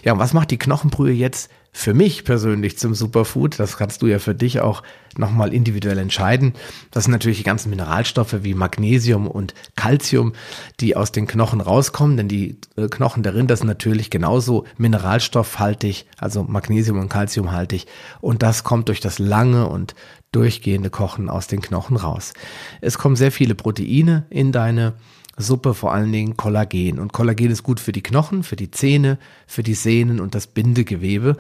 Ja, 0.04 0.14
und 0.14 0.20
was 0.20 0.34
macht 0.34 0.52
die 0.52 0.60
Knochenbrühe 0.60 1.14
jetzt 1.14 1.50
für 1.72 1.94
mich 1.94 2.26
persönlich 2.26 2.78
zum 2.78 2.94
Superfood? 2.94 3.60
Das 3.60 3.78
kannst 3.78 4.02
du 4.02 4.08
ja 4.08 4.20
für 4.20 4.36
dich 4.36 4.60
auch 4.60 4.84
nochmal 5.18 5.54
individuell 5.54 5.98
entscheiden. 5.98 6.54
Das 6.92 7.06
sind 7.06 7.12
natürlich 7.12 7.40
die 7.40 7.44
ganzen 7.44 7.70
Mineralstoffe 7.70 8.44
wie 8.44 8.54
Magnesium 8.54 9.28
und 9.28 9.54
Calcium, 9.76 10.34
die 10.80 10.96
aus 10.96 11.12
den 11.12 11.28
Knochen 11.28 11.62
rauskommen, 11.62 12.18
denn 12.18 12.28
die 12.28 12.58
äh, 12.76 12.88
Knochen 12.88 13.24
der 13.24 13.36
Rinder 13.36 13.56
sind 13.56 13.68
natürlich 13.68 14.10
genauso 14.10 14.66
mineralstoffhaltig, 14.78 16.06
also 16.18 16.44
Magnesium 16.44 17.00
und 17.00 17.10
Calciumhaltig. 17.10 17.88
Und 18.20 18.44
das 18.44 18.64
kommt 18.64 18.90
durch 18.90 19.00
das 19.00 19.20
lange 19.20 19.68
und 19.68 19.96
durchgehende 20.32 20.90
Kochen 20.90 21.30
aus 21.30 21.48
den 21.48 21.62
Knochen 21.62 21.98
raus. 21.98 22.34
Es 22.80 22.98
kommen 22.98 23.16
sehr 23.16 23.32
viele 23.32 23.56
Proteine 23.56 24.26
in 24.30 24.52
deine 24.52 24.94
Suppe 25.38 25.74
vor 25.74 25.94
allen 25.94 26.12
Dingen 26.12 26.38
Kollagen. 26.38 27.00
Und 27.00 27.14
Kollagen 27.14 27.52
ist 27.52 27.64
gut 27.64 27.80
für 27.80 27.92
die 27.92 28.04
Knochen, 28.04 28.44
für 28.44 28.56
die 28.56 28.72
Zähne, 28.72 29.18
für 29.48 29.64
die 29.64 29.74
Sehnen 29.74 30.20
und 30.20 30.36
das 30.36 30.48
Bindegewebe. 30.48 31.38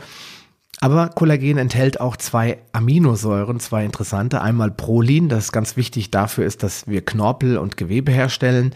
Aber 0.84 1.10
Kollagen 1.10 1.60
enthält 1.60 2.02
auch 2.02 2.18
zwei 2.18 2.58
Aminosäuren, 2.72 3.60
zwei 3.60 3.86
interessante. 3.86 4.42
Einmal 4.42 4.72
Prolin, 4.72 5.30
das 5.30 5.52
ganz 5.52 5.78
wichtig 5.78 6.10
dafür 6.10 6.46
ist, 6.46 6.64
dass 6.64 6.88
wir 6.88 7.06
Knorpel 7.06 7.58
und 7.58 7.78
Gewebe 7.78 8.12
herstellen 8.12 8.74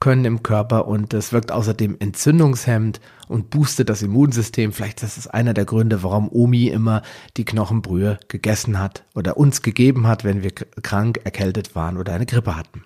können 0.00 0.24
im 0.24 0.42
Körper 0.42 0.86
und 0.88 1.14
es 1.14 1.32
wirkt 1.32 1.52
außerdem 1.52 1.96
entzündungshemmend 1.98 3.00
und 3.28 3.50
boostet 3.50 3.88
das 3.88 4.02
Immunsystem. 4.02 4.72
Vielleicht 4.72 5.02
ist 5.02 5.16
das 5.16 5.28
einer 5.28 5.54
der 5.54 5.64
Gründe, 5.64 6.02
warum 6.02 6.28
Omi 6.28 6.66
immer 6.66 7.02
die 7.36 7.44
Knochenbrühe 7.44 8.18
gegessen 8.28 8.78
hat 8.78 9.04
oder 9.14 9.36
uns 9.36 9.62
gegeben 9.62 10.06
hat, 10.06 10.24
wenn 10.24 10.42
wir 10.42 10.50
krank, 10.50 11.20
erkältet 11.24 11.74
waren 11.74 11.96
oder 11.96 12.12
eine 12.12 12.26
Grippe 12.26 12.56
hatten. 12.56 12.82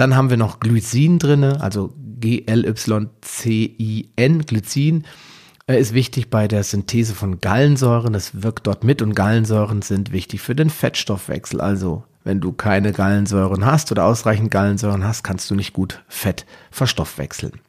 Dann 0.00 0.16
haben 0.16 0.30
wir 0.30 0.38
noch 0.38 0.60
Glycin 0.60 1.18
drinne, 1.18 1.60
also 1.60 1.92
G-L-Y-C-I-N, 2.20 3.12
Glycin 4.46 5.04
ist 5.66 5.92
wichtig 5.92 6.30
bei 6.30 6.48
der 6.48 6.64
Synthese 6.64 7.14
von 7.14 7.42
Gallensäuren. 7.42 8.14
Das 8.14 8.42
wirkt 8.42 8.66
dort 8.66 8.82
mit 8.82 9.02
und 9.02 9.12
Gallensäuren 9.12 9.82
sind 9.82 10.10
wichtig 10.10 10.40
für 10.40 10.54
den 10.54 10.70
Fettstoffwechsel. 10.70 11.60
Also 11.60 12.04
wenn 12.24 12.40
du 12.40 12.52
keine 12.52 12.92
Gallensäuren 12.92 13.66
hast 13.66 13.92
oder 13.92 14.06
ausreichend 14.06 14.50
Gallensäuren 14.50 15.04
hast, 15.04 15.22
kannst 15.22 15.50
du 15.50 15.54
nicht 15.54 15.74
gut 15.74 16.02
Fett 16.08 16.46
verstoffwechseln. 16.70 17.60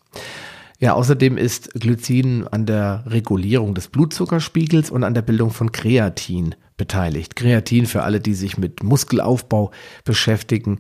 Ja, 0.79 0.93
außerdem 0.93 1.37
ist 1.37 1.73
Glycin 1.73 2.47
an 2.47 2.65
der 2.65 3.03
Regulierung 3.07 3.75
des 3.75 3.89
Blutzuckerspiegels 3.89 4.89
und 4.89 5.03
an 5.03 5.15
der 5.15 5.21
Bildung 5.21 5.51
von 5.51 5.73
Kreatin 5.73 6.55
beteiligt. 6.77 7.35
Kreatin 7.35 7.87
für 7.87 8.03
alle, 8.03 8.21
die 8.21 8.35
sich 8.35 8.57
mit 8.57 8.83
Muskelaufbau 8.83 9.71
beschäftigen, 10.05 10.79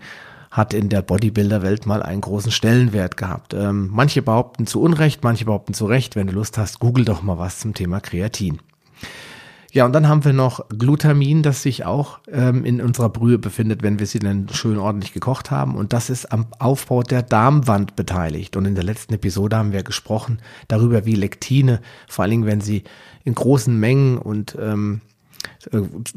hat 0.51 0.73
in 0.73 0.89
der 0.89 1.01
Bodybuilder-Welt 1.01 1.85
mal 1.85 2.03
einen 2.03 2.21
großen 2.21 2.51
Stellenwert 2.51 3.15
gehabt. 3.15 3.53
Ähm, 3.53 3.89
manche 3.91 4.21
behaupten 4.21 4.67
zu 4.67 4.81
Unrecht, 4.81 5.23
manche 5.23 5.45
behaupten 5.45 5.73
zu 5.73 5.85
Recht. 5.85 6.15
Wenn 6.15 6.27
du 6.27 6.33
Lust 6.33 6.57
hast, 6.57 6.79
google 6.79 7.05
doch 7.05 7.23
mal 7.23 7.37
was 7.37 7.59
zum 7.59 7.73
Thema 7.73 8.01
Kreatin. 8.01 8.59
Ja, 9.73 9.85
und 9.85 9.93
dann 9.93 10.09
haben 10.09 10.25
wir 10.25 10.33
noch 10.33 10.67
Glutamin, 10.67 11.43
das 11.43 11.63
sich 11.63 11.85
auch 11.85 12.19
ähm, 12.29 12.65
in 12.65 12.81
unserer 12.81 13.07
Brühe 13.07 13.39
befindet, 13.39 13.83
wenn 13.83 13.99
wir 13.99 14.05
sie 14.05 14.19
dann 14.19 14.49
schön 14.51 14.77
ordentlich 14.77 15.13
gekocht 15.13 15.49
haben. 15.49 15.75
Und 15.75 15.93
das 15.93 16.09
ist 16.09 16.33
am 16.33 16.47
Aufbau 16.59 17.03
der 17.03 17.23
Darmwand 17.23 17.95
beteiligt. 17.95 18.57
Und 18.57 18.65
in 18.65 18.75
der 18.75 18.83
letzten 18.83 19.13
Episode 19.13 19.55
haben 19.55 19.71
wir 19.71 19.83
gesprochen 19.83 20.39
darüber, 20.67 21.05
wie 21.05 21.15
Lektine, 21.15 21.79
vor 22.09 22.23
allen 22.23 22.31
Dingen, 22.31 22.45
wenn 22.45 22.59
sie 22.59 22.83
in 23.23 23.33
großen 23.33 23.79
Mengen 23.79 24.17
und 24.17 24.57
ähm, 24.59 24.99
äh, 24.99 25.10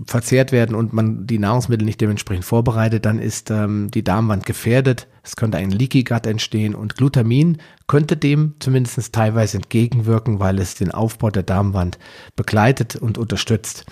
verzehrt 0.07 0.53
werden 0.53 0.75
und 0.75 0.93
man 0.93 1.27
die 1.27 1.39
Nahrungsmittel 1.39 1.85
nicht 1.85 2.01
dementsprechend 2.01 2.45
vorbereitet, 2.45 3.05
dann 3.05 3.19
ist 3.19 3.51
ähm, 3.51 3.91
die 3.91 4.05
Darmwand 4.05 4.47
gefährdet. 4.47 5.07
Es 5.23 5.37
könnte 5.37 5.59
ein 5.59 5.71
Leaky 5.71 6.05
Gut 6.05 6.27
entstehen 6.27 6.75
und 6.75 6.97
Glutamin 6.97 7.59
könnte 7.87 8.17
dem 8.17 8.55
zumindest 8.59 9.13
teilweise 9.13 9.59
entgegenwirken, 9.59 10.41
weil 10.41 10.59
es 10.59 10.75
den 10.75 10.91
Aufbau 10.91 11.31
der 11.31 11.43
Darmwand 11.43 11.99
begleitet 12.37 12.97
und 12.97 13.19
unterstützt. 13.19 13.85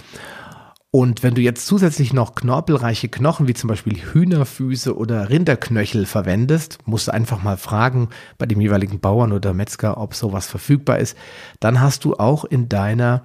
Und 0.94 1.22
wenn 1.22 1.34
du 1.34 1.40
jetzt 1.40 1.66
zusätzlich 1.66 2.12
noch 2.12 2.34
knorpelreiche 2.34 3.08
Knochen 3.08 3.48
wie 3.48 3.54
zum 3.54 3.68
Beispiel 3.68 3.96
Hühnerfüße 3.96 4.94
oder 4.94 5.30
Rinderknöchel 5.30 6.04
verwendest, 6.04 6.80
musst 6.84 7.08
du 7.08 7.14
einfach 7.14 7.42
mal 7.42 7.56
fragen 7.56 8.10
bei 8.36 8.44
dem 8.44 8.60
jeweiligen 8.60 9.00
Bauern 9.00 9.32
oder 9.32 9.54
Metzger, 9.54 9.96
ob 9.96 10.14
sowas 10.14 10.46
verfügbar 10.46 10.98
ist. 10.98 11.16
Dann 11.60 11.80
hast 11.80 12.04
du 12.04 12.16
auch 12.16 12.44
in 12.44 12.68
deiner 12.68 13.24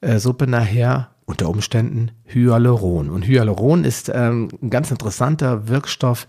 äh, 0.00 0.18
Suppe 0.18 0.46
nachher 0.46 1.10
unter 1.24 1.48
Umständen 1.48 2.12
Hyaluron. 2.24 3.10
Und 3.10 3.26
Hyaluron 3.26 3.84
ist 3.84 4.10
ähm, 4.14 4.48
ein 4.62 4.70
ganz 4.70 4.90
interessanter 4.90 5.68
Wirkstoff, 5.68 6.26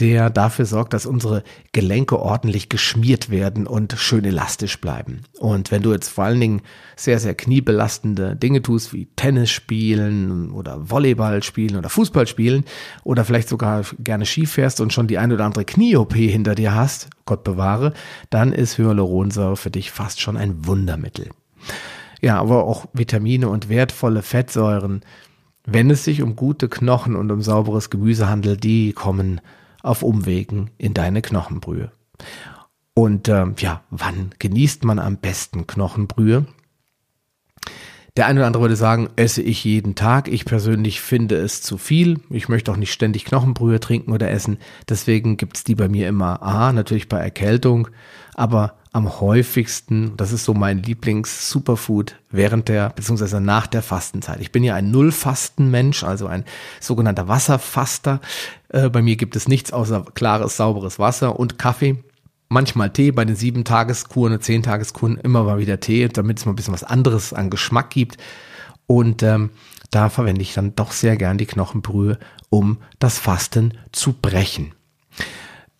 der 0.00 0.30
dafür 0.30 0.64
sorgt, 0.64 0.94
dass 0.94 1.04
unsere 1.04 1.42
Gelenke 1.72 2.18
ordentlich 2.18 2.70
geschmiert 2.70 3.28
werden 3.28 3.66
und 3.66 3.92
schön 3.98 4.24
elastisch 4.24 4.80
bleiben. 4.80 5.20
Und 5.38 5.70
wenn 5.70 5.82
du 5.82 5.92
jetzt 5.92 6.08
vor 6.08 6.24
allen 6.24 6.40
Dingen 6.40 6.62
sehr, 6.96 7.18
sehr 7.18 7.34
kniebelastende 7.34 8.34
Dinge 8.34 8.62
tust, 8.62 8.94
wie 8.94 9.10
Tennis 9.14 9.50
spielen 9.50 10.52
oder 10.52 10.88
Volleyball 10.90 11.42
spielen 11.42 11.76
oder 11.76 11.90
Fußball 11.90 12.26
spielen 12.26 12.64
oder 13.04 13.26
vielleicht 13.26 13.50
sogar 13.50 13.84
gerne 13.98 14.24
Ski 14.24 14.46
fährst 14.46 14.80
und 14.80 14.94
schon 14.94 15.06
die 15.06 15.18
ein 15.18 15.32
oder 15.32 15.44
andere 15.44 15.66
Knie-OP 15.66 16.14
hinter 16.14 16.54
dir 16.54 16.74
hast, 16.74 17.10
Gott 17.26 17.44
bewahre, 17.44 17.92
dann 18.30 18.54
ist 18.54 18.78
Hyaluronsäure 18.78 19.56
für 19.56 19.70
dich 19.70 19.90
fast 19.90 20.22
schon 20.22 20.38
ein 20.38 20.66
Wundermittel. 20.66 21.28
Ja, 22.20 22.38
aber 22.38 22.64
auch 22.64 22.86
Vitamine 22.92 23.48
und 23.48 23.68
wertvolle 23.68 24.22
Fettsäuren, 24.22 25.02
wenn 25.64 25.90
es 25.90 26.04
sich 26.04 26.22
um 26.22 26.36
gute 26.36 26.68
Knochen 26.68 27.16
und 27.16 27.30
um 27.30 27.42
sauberes 27.42 27.90
Gemüse 27.90 28.28
handelt, 28.28 28.64
die 28.64 28.92
kommen 28.92 29.40
auf 29.82 30.02
Umwegen 30.02 30.70
in 30.78 30.94
deine 30.94 31.22
Knochenbrühe. 31.22 31.90
Und 32.94 33.28
ähm, 33.28 33.54
ja, 33.58 33.82
wann 33.90 34.30
genießt 34.38 34.84
man 34.84 34.98
am 34.98 35.16
besten 35.16 35.66
Knochenbrühe? 35.66 36.46
Der 38.16 38.26
eine 38.26 38.40
oder 38.40 38.48
andere 38.48 38.62
würde 38.62 38.76
sagen, 38.76 39.08
esse 39.16 39.40
ich 39.40 39.64
jeden 39.64 39.94
Tag. 39.94 40.28
Ich 40.28 40.44
persönlich 40.44 41.00
finde 41.00 41.36
es 41.36 41.62
zu 41.62 41.78
viel. 41.78 42.20
Ich 42.28 42.48
möchte 42.48 42.72
auch 42.72 42.76
nicht 42.76 42.92
ständig 42.92 43.24
Knochenbrühe 43.24 43.78
trinken 43.78 44.12
oder 44.12 44.30
essen. 44.30 44.58
Deswegen 44.88 45.36
gibt's 45.36 45.62
die 45.62 45.76
bei 45.76 45.88
mir 45.88 46.08
immer 46.08 46.42
A, 46.42 46.72
natürlich 46.72 47.08
bei 47.08 47.18
Erkältung, 47.18 47.88
aber 48.34 48.79
am 48.92 49.20
häufigsten, 49.20 50.16
das 50.16 50.32
ist 50.32 50.44
so 50.44 50.52
mein 50.52 50.82
Lieblings-Superfood 50.82 52.16
während 52.30 52.68
der 52.68 52.90
beziehungsweise 52.90 53.40
nach 53.40 53.66
der 53.68 53.82
Fastenzeit. 53.82 54.40
Ich 54.40 54.50
bin 54.50 54.64
ja 54.64 54.74
ein 54.74 54.90
Nullfastenmensch, 54.90 56.02
also 56.02 56.26
ein 56.26 56.44
sogenannter 56.80 57.28
Wasserfaster. 57.28 58.20
Äh, 58.68 58.88
bei 58.88 59.00
mir 59.00 59.16
gibt 59.16 59.36
es 59.36 59.46
nichts 59.46 59.72
außer 59.72 60.04
klares, 60.14 60.56
sauberes 60.56 60.98
Wasser 60.98 61.38
und 61.38 61.58
Kaffee. 61.58 62.02
Manchmal 62.48 62.90
Tee, 62.90 63.12
bei 63.12 63.24
den 63.24 63.36
sieben 63.36 63.62
Tageskuren 63.62 64.32
und 64.32 64.42
zehn 64.42 64.64
Tageskuren 64.64 65.18
immer 65.18 65.44
mal 65.44 65.60
wieder 65.60 65.78
Tee, 65.78 66.08
damit 66.08 66.38
es 66.38 66.46
mal 66.46 66.52
ein 66.52 66.56
bisschen 66.56 66.74
was 66.74 66.82
anderes 66.82 67.32
an 67.32 67.48
Geschmack 67.48 67.90
gibt. 67.90 68.16
Und 68.88 69.22
ähm, 69.22 69.50
da 69.92 70.08
verwende 70.08 70.42
ich 70.42 70.54
dann 70.54 70.74
doch 70.74 70.90
sehr 70.90 71.16
gern 71.16 71.38
die 71.38 71.46
Knochenbrühe, 71.46 72.18
um 72.48 72.78
das 72.98 73.20
Fasten 73.20 73.78
zu 73.92 74.14
brechen. 74.14 74.72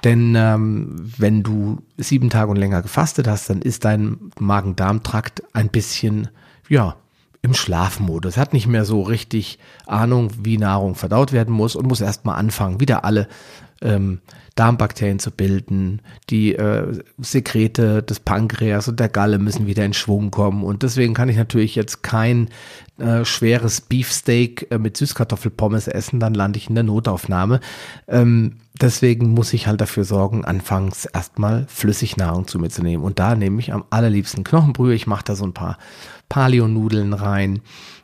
Denn 0.04 0.34
ähm, 0.36 1.12
wenn 1.18 1.42
du 1.42 1.78
sieben 1.96 2.30
Tage 2.30 2.50
und 2.50 2.56
länger 2.56 2.82
gefastet 2.82 3.28
hast, 3.28 3.50
dann 3.50 3.62
ist 3.62 3.84
dein 3.84 4.30
Magen-Darm-Trakt 4.38 5.42
ein 5.52 5.68
bisschen, 5.68 6.28
ja, 6.68 6.96
im 7.42 7.54
Schlafmodus. 7.54 8.36
Hat 8.36 8.52
nicht 8.52 8.66
mehr 8.66 8.84
so 8.84 9.02
richtig 9.02 9.58
Ahnung, 9.86 10.30
wie 10.42 10.58
Nahrung 10.58 10.94
verdaut 10.94 11.32
werden 11.32 11.54
muss 11.54 11.74
und 11.74 11.86
muss 11.86 12.00
erstmal 12.00 12.36
anfangen, 12.36 12.80
wieder 12.80 13.04
alle 13.04 13.28
ähm, 13.80 14.20
Darmbakterien 14.56 15.18
zu 15.18 15.30
bilden. 15.30 16.02
Die 16.28 16.54
äh, 16.54 17.02
Sekrete 17.18 18.02
des 18.02 18.20
Pankreas 18.20 18.88
und 18.88 19.00
der 19.00 19.08
Galle 19.08 19.38
müssen 19.38 19.66
wieder 19.66 19.84
in 19.86 19.94
Schwung 19.94 20.30
kommen. 20.30 20.64
Und 20.64 20.82
deswegen 20.82 21.14
kann 21.14 21.30
ich 21.30 21.36
natürlich 21.36 21.76
jetzt 21.76 22.02
kein 22.02 22.48
äh, 22.98 23.24
schweres 23.24 23.80
Beefsteak 23.80 24.66
äh, 24.70 24.78
mit 24.78 24.98
Süßkartoffelpommes 24.98 25.88
essen, 25.88 26.20
dann 26.20 26.34
lande 26.34 26.58
ich 26.58 26.68
in 26.68 26.74
der 26.74 26.84
Notaufnahme. 26.84 27.60
Ähm, 28.06 28.56
deswegen 28.80 29.30
muss 29.30 29.52
ich 29.52 29.66
halt 29.66 29.80
dafür 29.80 30.04
sorgen, 30.04 30.44
anfangs 30.44 31.04
erstmal 31.06 31.66
Flüssignahrung 31.68 32.46
zu 32.46 32.58
mir 32.58 32.70
zu 32.70 32.82
nehmen. 32.82 33.04
Und 33.04 33.18
da 33.18 33.34
nehme 33.34 33.60
ich 33.60 33.72
am 33.72 33.84
allerliebsten 33.90 34.44
Knochenbrühe. 34.44 34.94
Ich 34.94 35.06
mache 35.06 35.24
da 35.24 35.36
so 35.36 35.44
ein 35.44 35.54
paar 35.54 35.78
Paleo-Nudeln 36.28 37.12
rein. 37.12 37.60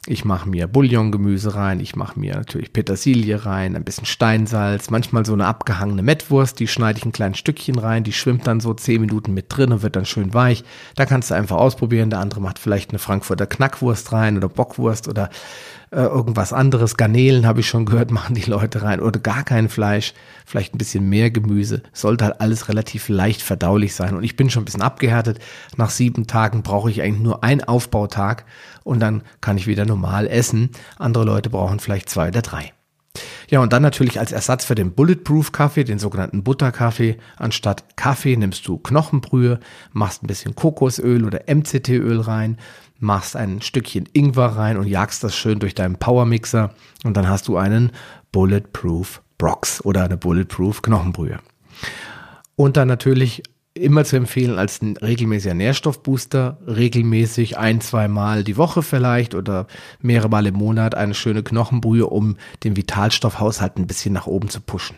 Ich 0.08 0.24
mache 0.24 0.48
mir 0.48 0.68
Bouillongemüse 0.68 1.56
rein, 1.56 1.80
ich 1.80 1.96
mache 1.96 2.20
mir 2.20 2.36
natürlich 2.36 2.72
Petersilie 2.72 3.44
rein, 3.44 3.74
ein 3.74 3.82
bisschen 3.82 4.06
Steinsalz, 4.06 4.88
manchmal 4.88 5.26
so 5.26 5.32
eine 5.32 5.46
abgehangene 5.46 6.02
Mettwurst, 6.02 6.60
die 6.60 6.68
schneide 6.68 6.98
ich 6.98 7.04
ein 7.04 7.10
kleines 7.10 7.38
Stückchen 7.38 7.76
rein, 7.76 8.04
die 8.04 8.12
schwimmt 8.12 8.46
dann 8.46 8.60
so 8.60 8.72
zehn 8.72 9.00
Minuten 9.00 9.34
mit 9.34 9.46
drin 9.48 9.72
und 9.72 9.82
wird 9.82 9.96
dann 9.96 10.04
schön 10.04 10.32
weich. 10.32 10.62
Da 10.94 11.06
kannst 11.06 11.32
du 11.32 11.34
einfach 11.34 11.56
ausprobieren. 11.56 12.10
Der 12.10 12.20
andere 12.20 12.40
macht 12.40 12.60
vielleicht 12.60 12.90
eine 12.90 13.00
Frankfurter 13.00 13.48
Knackwurst 13.48 14.12
rein 14.12 14.36
oder 14.36 14.48
Bockwurst 14.48 15.08
oder 15.08 15.28
äh, 15.96 16.02
irgendwas 16.02 16.52
anderes. 16.52 16.98
Garnelen 16.98 17.46
habe 17.46 17.60
ich 17.60 17.68
schon 17.68 17.86
gehört, 17.86 18.10
machen 18.12 18.34
die 18.34 18.48
Leute 18.48 18.82
rein 18.82 19.00
oder 19.00 19.18
gar 19.18 19.42
kein 19.44 19.70
Fleisch, 19.70 20.12
vielleicht 20.44 20.74
ein 20.74 20.78
bisschen 20.78 21.08
mehr 21.08 21.30
Gemüse. 21.30 21.82
Sollte 21.94 22.26
halt 22.26 22.40
alles 22.40 22.68
relativ 22.68 23.08
leicht 23.08 23.40
verdaulich 23.40 23.94
sein. 23.94 24.14
Und 24.14 24.22
ich 24.22 24.36
bin 24.36 24.50
schon 24.50 24.62
ein 24.62 24.66
bisschen 24.66 24.82
abgehärtet. 24.82 25.38
Nach 25.76 25.90
sieben 25.90 26.26
Tagen 26.26 26.62
brauche 26.62 26.90
ich 26.90 27.00
eigentlich 27.00 27.22
nur 27.22 27.42
einen 27.42 27.64
Aufbautag 27.64 28.44
und 28.84 29.00
dann 29.00 29.22
kann 29.40 29.56
ich 29.56 29.66
wieder 29.66 29.86
normal 29.86 30.26
essen. 30.26 30.70
Andere 30.98 31.24
Leute 31.24 31.48
brauchen 31.48 31.80
vielleicht 31.80 32.10
zwei 32.10 32.28
oder 32.28 32.42
drei. 32.42 32.72
Ja, 33.48 33.60
und 33.60 33.72
dann 33.72 33.82
natürlich 33.82 34.18
als 34.18 34.32
Ersatz 34.32 34.64
für 34.64 34.74
den 34.74 34.92
Bulletproof 34.92 35.52
Kaffee, 35.52 35.84
den 35.84 35.98
sogenannten 35.98 36.42
Butterkaffee, 36.42 37.16
anstatt 37.36 37.96
Kaffee 37.96 38.36
nimmst 38.36 38.66
du 38.66 38.76
Knochenbrühe, 38.78 39.60
machst 39.92 40.22
ein 40.22 40.26
bisschen 40.26 40.54
Kokosöl 40.54 41.24
oder 41.24 41.42
MCT-Öl 41.46 42.20
rein, 42.20 42.58
machst 42.98 43.36
ein 43.36 43.62
Stückchen 43.62 44.08
Ingwer 44.12 44.56
rein 44.56 44.76
und 44.76 44.86
jagst 44.86 45.22
das 45.24 45.36
schön 45.36 45.58
durch 45.58 45.74
deinen 45.74 45.96
Powermixer 45.96 46.74
und 47.04 47.16
dann 47.16 47.28
hast 47.28 47.48
du 47.48 47.56
einen 47.56 47.92
Bulletproof 48.32 49.22
Brox 49.38 49.84
oder 49.84 50.04
eine 50.04 50.16
Bulletproof 50.16 50.82
Knochenbrühe. 50.82 51.38
Und 52.56 52.76
dann 52.76 52.88
natürlich 52.88 53.42
immer 53.74 54.04
zu 54.04 54.16
empfehlen 54.16 54.58
als 54.58 54.80
ein 54.80 54.96
regelmäßiger 54.96 55.54
Nährstoffbooster, 55.54 56.58
regelmäßig 56.66 57.58
ein, 57.58 57.80
zwei 57.80 58.08
Mal 58.08 58.42
die 58.42 58.56
Woche 58.56 58.82
vielleicht 58.82 59.34
oder 59.34 59.66
mehrere 60.00 60.30
Mal 60.30 60.46
im 60.46 60.54
Monat 60.54 60.94
eine 60.94 61.14
schöne 61.14 61.42
Knochenbrühe, 61.42 62.06
um 62.06 62.36
den 62.64 62.76
Vitalstoffhaushalt 62.76 63.76
ein 63.76 63.86
bisschen 63.86 64.14
nach 64.14 64.26
oben 64.26 64.48
zu 64.48 64.60
pushen. 64.60 64.96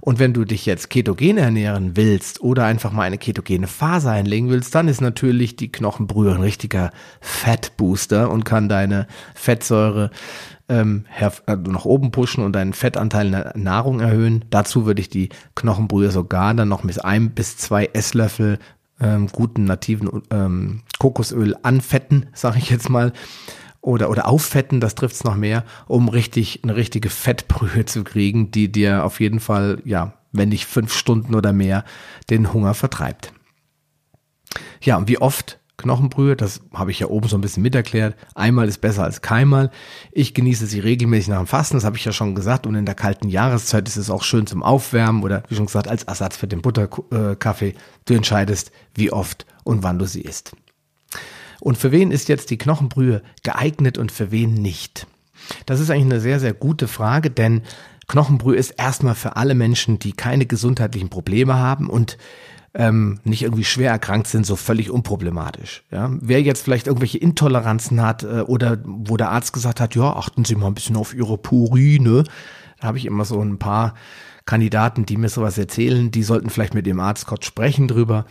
Und 0.00 0.18
wenn 0.18 0.32
du 0.32 0.44
dich 0.44 0.66
jetzt 0.66 0.90
ketogen 0.90 1.38
ernähren 1.38 1.96
willst 1.96 2.40
oder 2.40 2.64
einfach 2.64 2.92
mal 2.92 3.02
eine 3.02 3.18
ketogene 3.18 3.66
Phase 3.66 4.10
einlegen 4.10 4.50
willst, 4.50 4.74
dann 4.74 4.88
ist 4.88 5.00
natürlich 5.00 5.56
die 5.56 5.72
Knochenbrühe 5.72 6.34
ein 6.34 6.40
richtiger 6.40 6.90
Fettbooster 7.20 8.30
und 8.30 8.44
kann 8.44 8.68
deine 8.68 9.06
Fettsäure 9.34 10.10
ähm, 10.68 11.04
äh, 11.18 11.56
nach 11.56 11.84
oben 11.84 12.10
pushen 12.10 12.44
und 12.44 12.52
deinen 12.52 12.72
Fettanteil 12.72 13.26
in 13.26 13.32
der 13.32 13.52
Nahrung 13.56 14.00
erhöhen. 14.00 14.44
Dazu 14.50 14.86
würde 14.86 15.00
ich 15.00 15.08
die 15.08 15.28
Knochenbrühe 15.54 16.10
sogar 16.10 16.54
dann 16.54 16.68
noch 16.68 16.84
mit 16.84 17.04
ein 17.04 17.30
bis 17.30 17.56
zwei 17.56 17.86
Esslöffel 17.92 18.58
ähm, 19.00 19.28
guten 19.28 19.64
nativen 19.64 20.22
ähm, 20.30 20.82
Kokosöl 20.98 21.56
anfetten, 21.62 22.26
sage 22.32 22.58
ich 22.58 22.70
jetzt 22.70 22.88
mal 22.88 23.12
oder, 23.84 24.08
oder 24.08 24.26
auffetten, 24.28 24.80
das 24.80 24.94
trifft's 24.94 25.24
noch 25.24 25.36
mehr, 25.36 25.64
um 25.86 26.08
richtig, 26.08 26.60
eine 26.62 26.74
richtige 26.74 27.10
Fettbrühe 27.10 27.84
zu 27.84 28.02
kriegen, 28.02 28.50
die 28.50 28.72
dir 28.72 29.04
auf 29.04 29.20
jeden 29.20 29.40
Fall, 29.40 29.80
ja, 29.84 30.14
wenn 30.32 30.48
nicht 30.48 30.66
fünf 30.66 30.92
Stunden 30.92 31.34
oder 31.34 31.52
mehr, 31.52 31.84
den 32.30 32.52
Hunger 32.52 32.74
vertreibt. 32.74 33.32
Ja, 34.80 34.96
und 34.96 35.08
wie 35.08 35.18
oft 35.18 35.60
Knochenbrühe, 35.76 36.36
das 36.36 36.60
habe 36.72 36.92
ich 36.92 37.00
ja 37.00 37.08
oben 37.08 37.28
so 37.28 37.36
ein 37.36 37.40
bisschen 37.40 37.62
mit 37.62 37.74
erklärt. 37.74 38.16
Einmal 38.34 38.68
ist 38.68 38.80
besser 38.80 39.04
als 39.04 39.22
keinmal. 39.22 39.70
Ich 40.12 40.32
genieße 40.32 40.66
sie 40.66 40.78
regelmäßig 40.78 41.28
nach 41.28 41.38
dem 41.38 41.46
Fasten, 41.46 41.76
das 41.76 41.84
habe 41.84 41.96
ich 41.96 42.04
ja 42.04 42.12
schon 42.12 42.34
gesagt. 42.34 42.66
Und 42.66 42.76
in 42.76 42.86
der 42.86 42.94
kalten 42.94 43.28
Jahreszeit 43.28 43.88
ist 43.88 43.96
es 43.96 44.08
auch 44.08 44.22
schön 44.22 44.46
zum 44.46 44.62
Aufwärmen 44.62 45.22
oder 45.24 45.42
wie 45.48 45.56
schon 45.56 45.66
gesagt, 45.66 45.88
als 45.88 46.04
Ersatz 46.04 46.36
für 46.36 46.46
den 46.46 46.62
Butterkaffee. 46.62 47.74
Du 48.06 48.14
entscheidest, 48.14 48.70
wie 48.94 49.12
oft 49.12 49.46
und 49.64 49.82
wann 49.82 49.98
du 49.98 50.06
sie 50.06 50.22
isst. 50.22 50.52
Und 51.64 51.78
für 51.78 51.92
wen 51.92 52.10
ist 52.10 52.28
jetzt 52.28 52.50
die 52.50 52.58
Knochenbrühe 52.58 53.22
geeignet 53.42 53.96
und 53.96 54.12
für 54.12 54.30
wen 54.30 54.52
nicht? 54.52 55.06
Das 55.64 55.80
ist 55.80 55.90
eigentlich 55.90 56.12
eine 56.12 56.20
sehr, 56.20 56.38
sehr 56.38 56.52
gute 56.52 56.86
Frage, 56.86 57.30
denn 57.30 57.62
Knochenbrühe 58.06 58.54
ist 58.54 58.72
erstmal 58.72 59.14
für 59.14 59.36
alle 59.36 59.54
Menschen, 59.54 59.98
die 59.98 60.12
keine 60.12 60.44
gesundheitlichen 60.44 61.08
Probleme 61.08 61.54
haben 61.54 61.88
und 61.88 62.18
ähm, 62.74 63.18
nicht 63.24 63.42
irgendwie 63.42 63.64
schwer 63.64 63.90
erkrankt 63.92 64.26
sind, 64.26 64.44
so 64.44 64.56
völlig 64.56 64.90
unproblematisch. 64.90 65.84
Ja? 65.90 66.10
Wer 66.20 66.42
jetzt 66.42 66.62
vielleicht 66.62 66.86
irgendwelche 66.86 67.16
Intoleranzen 67.16 68.02
hat 68.02 68.24
äh, 68.24 68.40
oder 68.40 68.78
wo 68.84 69.16
der 69.16 69.30
Arzt 69.30 69.54
gesagt 69.54 69.80
hat, 69.80 69.94
ja, 69.94 70.12
achten 70.14 70.44
Sie 70.44 70.56
mal 70.56 70.66
ein 70.66 70.74
bisschen 70.74 70.96
auf 70.96 71.14
Ihre 71.14 71.38
Purine, 71.38 72.24
da 72.78 72.88
habe 72.88 72.98
ich 72.98 73.06
immer 73.06 73.24
so 73.24 73.40
ein 73.40 73.58
paar 73.58 73.94
Kandidaten, 74.44 75.06
die 75.06 75.16
mir 75.16 75.30
sowas 75.30 75.56
erzählen, 75.56 76.10
die 76.10 76.24
sollten 76.24 76.50
vielleicht 76.50 76.74
mit 76.74 76.84
dem 76.84 77.00
Arzt 77.00 77.26
kurz 77.26 77.46
sprechen 77.46 77.88
drüber. 77.88 78.26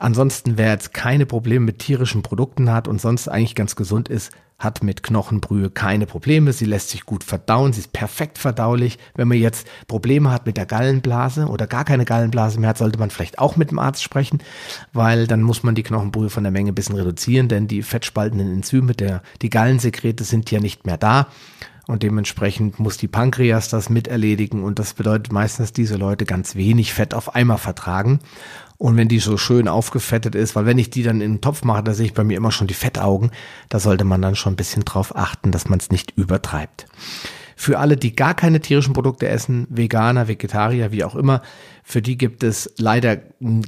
Ansonsten, 0.00 0.56
wer 0.56 0.70
jetzt 0.70 0.94
keine 0.94 1.26
Probleme 1.26 1.66
mit 1.66 1.78
tierischen 1.78 2.22
Produkten 2.22 2.72
hat 2.72 2.88
und 2.88 3.02
sonst 3.02 3.28
eigentlich 3.28 3.54
ganz 3.54 3.76
gesund 3.76 4.08
ist, 4.08 4.32
hat 4.58 4.82
mit 4.82 5.02
Knochenbrühe 5.02 5.68
keine 5.68 6.06
Probleme. 6.06 6.54
Sie 6.54 6.64
lässt 6.64 6.88
sich 6.88 7.04
gut 7.04 7.22
verdauen, 7.22 7.74
sie 7.74 7.80
ist 7.80 7.92
perfekt 7.92 8.38
verdaulich. 8.38 8.98
Wenn 9.14 9.28
man 9.28 9.36
jetzt 9.36 9.66
Probleme 9.88 10.30
hat 10.30 10.46
mit 10.46 10.56
der 10.56 10.64
Gallenblase 10.64 11.48
oder 11.48 11.66
gar 11.66 11.84
keine 11.84 12.06
Gallenblase 12.06 12.58
mehr 12.58 12.70
hat, 12.70 12.78
sollte 12.78 12.98
man 12.98 13.10
vielleicht 13.10 13.38
auch 13.38 13.56
mit 13.56 13.70
dem 13.70 13.78
Arzt 13.78 14.02
sprechen, 14.02 14.38
weil 14.94 15.26
dann 15.26 15.42
muss 15.42 15.62
man 15.62 15.74
die 15.74 15.82
Knochenbrühe 15.82 16.30
von 16.30 16.44
der 16.44 16.50
Menge 16.50 16.72
ein 16.72 16.74
bisschen 16.74 16.96
reduzieren, 16.96 17.48
denn 17.48 17.68
die 17.68 17.82
fettspaltenden 17.82 18.50
Enzyme, 18.50 18.94
der, 18.94 19.22
die 19.42 19.50
Gallensekrete 19.50 20.24
sind 20.24 20.50
ja 20.50 20.60
nicht 20.60 20.86
mehr 20.86 20.96
da 20.96 21.26
und 21.86 22.02
dementsprechend 22.02 22.78
muss 22.78 22.96
die 22.96 23.08
Pankreas 23.08 23.68
das 23.68 23.90
miterledigen 23.90 24.62
und 24.62 24.78
das 24.78 24.94
bedeutet 24.94 25.32
meistens, 25.32 25.72
diese 25.72 25.96
Leute 25.96 26.24
ganz 26.24 26.54
wenig 26.54 26.92
Fett 26.92 27.14
auf 27.14 27.34
einmal 27.34 27.58
vertragen 27.58 28.20
und 28.80 28.96
wenn 28.96 29.08
die 29.08 29.18
so 29.18 29.36
schön 29.36 29.68
aufgefettet 29.68 30.34
ist, 30.34 30.56
weil 30.56 30.64
wenn 30.64 30.78
ich 30.78 30.88
die 30.88 31.02
dann 31.02 31.20
in 31.20 31.34
den 31.34 31.40
Topf 31.42 31.64
mache, 31.64 31.82
da 31.82 31.92
sehe 31.92 32.06
ich 32.06 32.14
bei 32.14 32.24
mir 32.24 32.38
immer 32.38 32.50
schon 32.50 32.66
die 32.66 32.72
Fettaugen, 32.72 33.30
da 33.68 33.78
sollte 33.78 34.04
man 34.04 34.22
dann 34.22 34.36
schon 34.36 34.54
ein 34.54 34.56
bisschen 34.56 34.86
drauf 34.86 35.14
achten, 35.14 35.52
dass 35.52 35.68
man 35.68 35.78
es 35.78 35.90
nicht 35.90 36.12
übertreibt. 36.16 36.86
Für 37.56 37.78
alle, 37.78 37.98
die 37.98 38.16
gar 38.16 38.32
keine 38.32 38.60
tierischen 38.60 38.94
Produkte 38.94 39.28
essen, 39.28 39.66
Veganer, 39.68 40.28
Vegetarier, 40.28 40.92
wie 40.92 41.04
auch 41.04 41.14
immer, 41.14 41.42
für 41.84 42.00
die 42.00 42.16
gibt 42.16 42.42
es 42.42 42.72
leider 42.78 43.18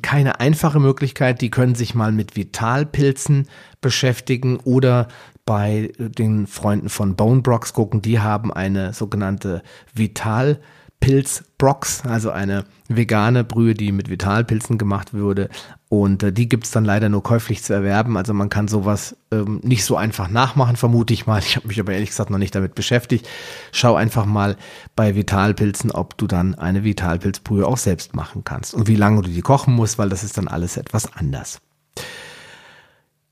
keine 0.01 0.40
einfache 0.40 0.81
Möglichkeit. 0.81 1.42
Die 1.42 1.51
können 1.51 1.75
sich 1.75 1.94
mal 1.94 2.11
mit 2.11 2.35
Vitalpilzen 2.35 3.48
beschäftigen 3.83 4.57
oder 4.64 5.09
bei 5.44 5.92
den 5.98 6.46
Freunden 6.46 6.88
von 6.88 7.16
Bonebrox 7.16 7.72
gucken. 7.72 8.02
Die 8.02 8.20
haben 8.20 8.52
eine 8.52 8.92
sogenannte 8.92 9.62
Vital 9.92 10.61
Pilzbrox, 11.02 12.07
also 12.07 12.31
eine 12.31 12.64
vegane 12.88 13.42
Brühe, 13.42 13.74
die 13.74 13.90
mit 13.90 14.09
Vitalpilzen 14.09 14.78
gemacht 14.78 15.12
wurde. 15.12 15.48
Und 15.88 16.22
äh, 16.22 16.33
die 16.33 16.48
gibt's 16.48 16.70
dann 16.70 16.85
leider 16.85 17.09
nur 17.09 17.24
käuflich 17.24 17.64
zu 17.64 17.72
erwerben. 17.72 18.16
Also 18.16 18.33
man 18.33 18.48
kann 18.48 18.68
sowas 18.68 19.16
ähm, 19.33 19.61
nicht 19.64 19.85
so 19.85 19.96
einfach 19.96 20.28
nachmachen, 20.28 20.76
vermute 20.76 21.12
ich 21.12 21.26
mal. 21.26 21.40
Ich 21.40 21.57
habe 21.57 21.66
mich 21.66 21.81
aber 21.81 21.92
ehrlich 21.92 22.11
gesagt 22.11 22.31
noch 22.31 22.38
nicht 22.38 22.55
damit 22.55 22.76
beschäftigt. 22.76 23.28
Schau 23.72 23.96
einfach 23.96 24.26
mal 24.26 24.57
bei 24.94 25.16
Vitalpilzen, 25.16 25.90
ob 25.90 26.16
du 26.16 26.28
dann 26.28 26.55
eine 26.55 26.85
Vitalpilzbrühe 26.85 27.66
auch 27.66 27.78
selbst 27.78 28.14
machen 28.14 28.44
kannst. 28.44 28.72
Und 28.72 28.87
wie 28.87 28.96
lange 28.96 29.22
du 29.22 29.28
die 29.28 29.42
kochen 29.42 29.74
musst, 29.74 29.98
weil 29.98 30.09
das 30.09 30.22
ist 30.22 30.38
dann 30.38 30.46
alles 30.46 30.76
etwas 30.76 31.12
anders. 31.12 31.61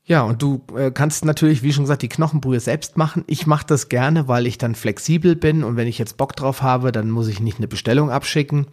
Ja, 0.03 0.23
und 0.23 0.41
du 0.41 0.63
äh, 0.75 0.91
kannst 0.91 1.25
natürlich, 1.25 1.61
wie 1.61 1.71
schon 1.71 1.83
gesagt, 1.83 2.01
die 2.01 2.09
Knochenbrühe 2.09 2.59
selbst 2.59 2.97
machen. 2.97 3.23
Ich 3.27 3.45
mache 3.45 3.67
das 3.67 3.87
gerne, 3.87 4.27
weil 4.27 4.47
ich 4.47 4.57
dann 4.57 4.75
flexibel 4.75 5.35
bin 5.35 5.63
und 5.63 5.75
wenn 5.75 5.87
ich 5.87 5.99
jetzt 5.99 6.17
Bock 6.17 6.35
drauf 6.35 6.61
habe, 6.61 6.91
dann 6.91 7.11
muss 7.11 7.27
ich 7.27 7.39
nicht 7.39 7.59
eine 7.59 7.67
Bestellung 7.67 8.09
abschicken. 8.09 8.67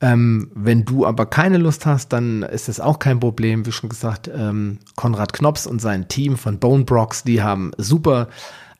Ähm, 0.00 0.50
wenn 0.54 0.84
du 0.84 1.06
aber 1.06 1.26
keine 1.26 1.58
Lust 1.58 1.86
hast, 1.86 2.12
dann 2.12 2.42
ist 2.42 2.68
das 2.68 2.78
auch 2.78 2.98
kein 2.98 3.20
Problem. 3.20 3.66
Wie 3.66 3.72
schon 3.72 3.88
gesagt, 3.88 4.30
ähm, 4.32 4.78
Konrad 4.96 5.32
Knops 5.32 5.66
und 5.66 5.80
sein 5.80 6.08
Team 6.08 6.36
von 6.36 6.58
Bonebrox, 6.58 7.24
die 7.24 7.42
haben 7.42 7.72
super 7.76 8.28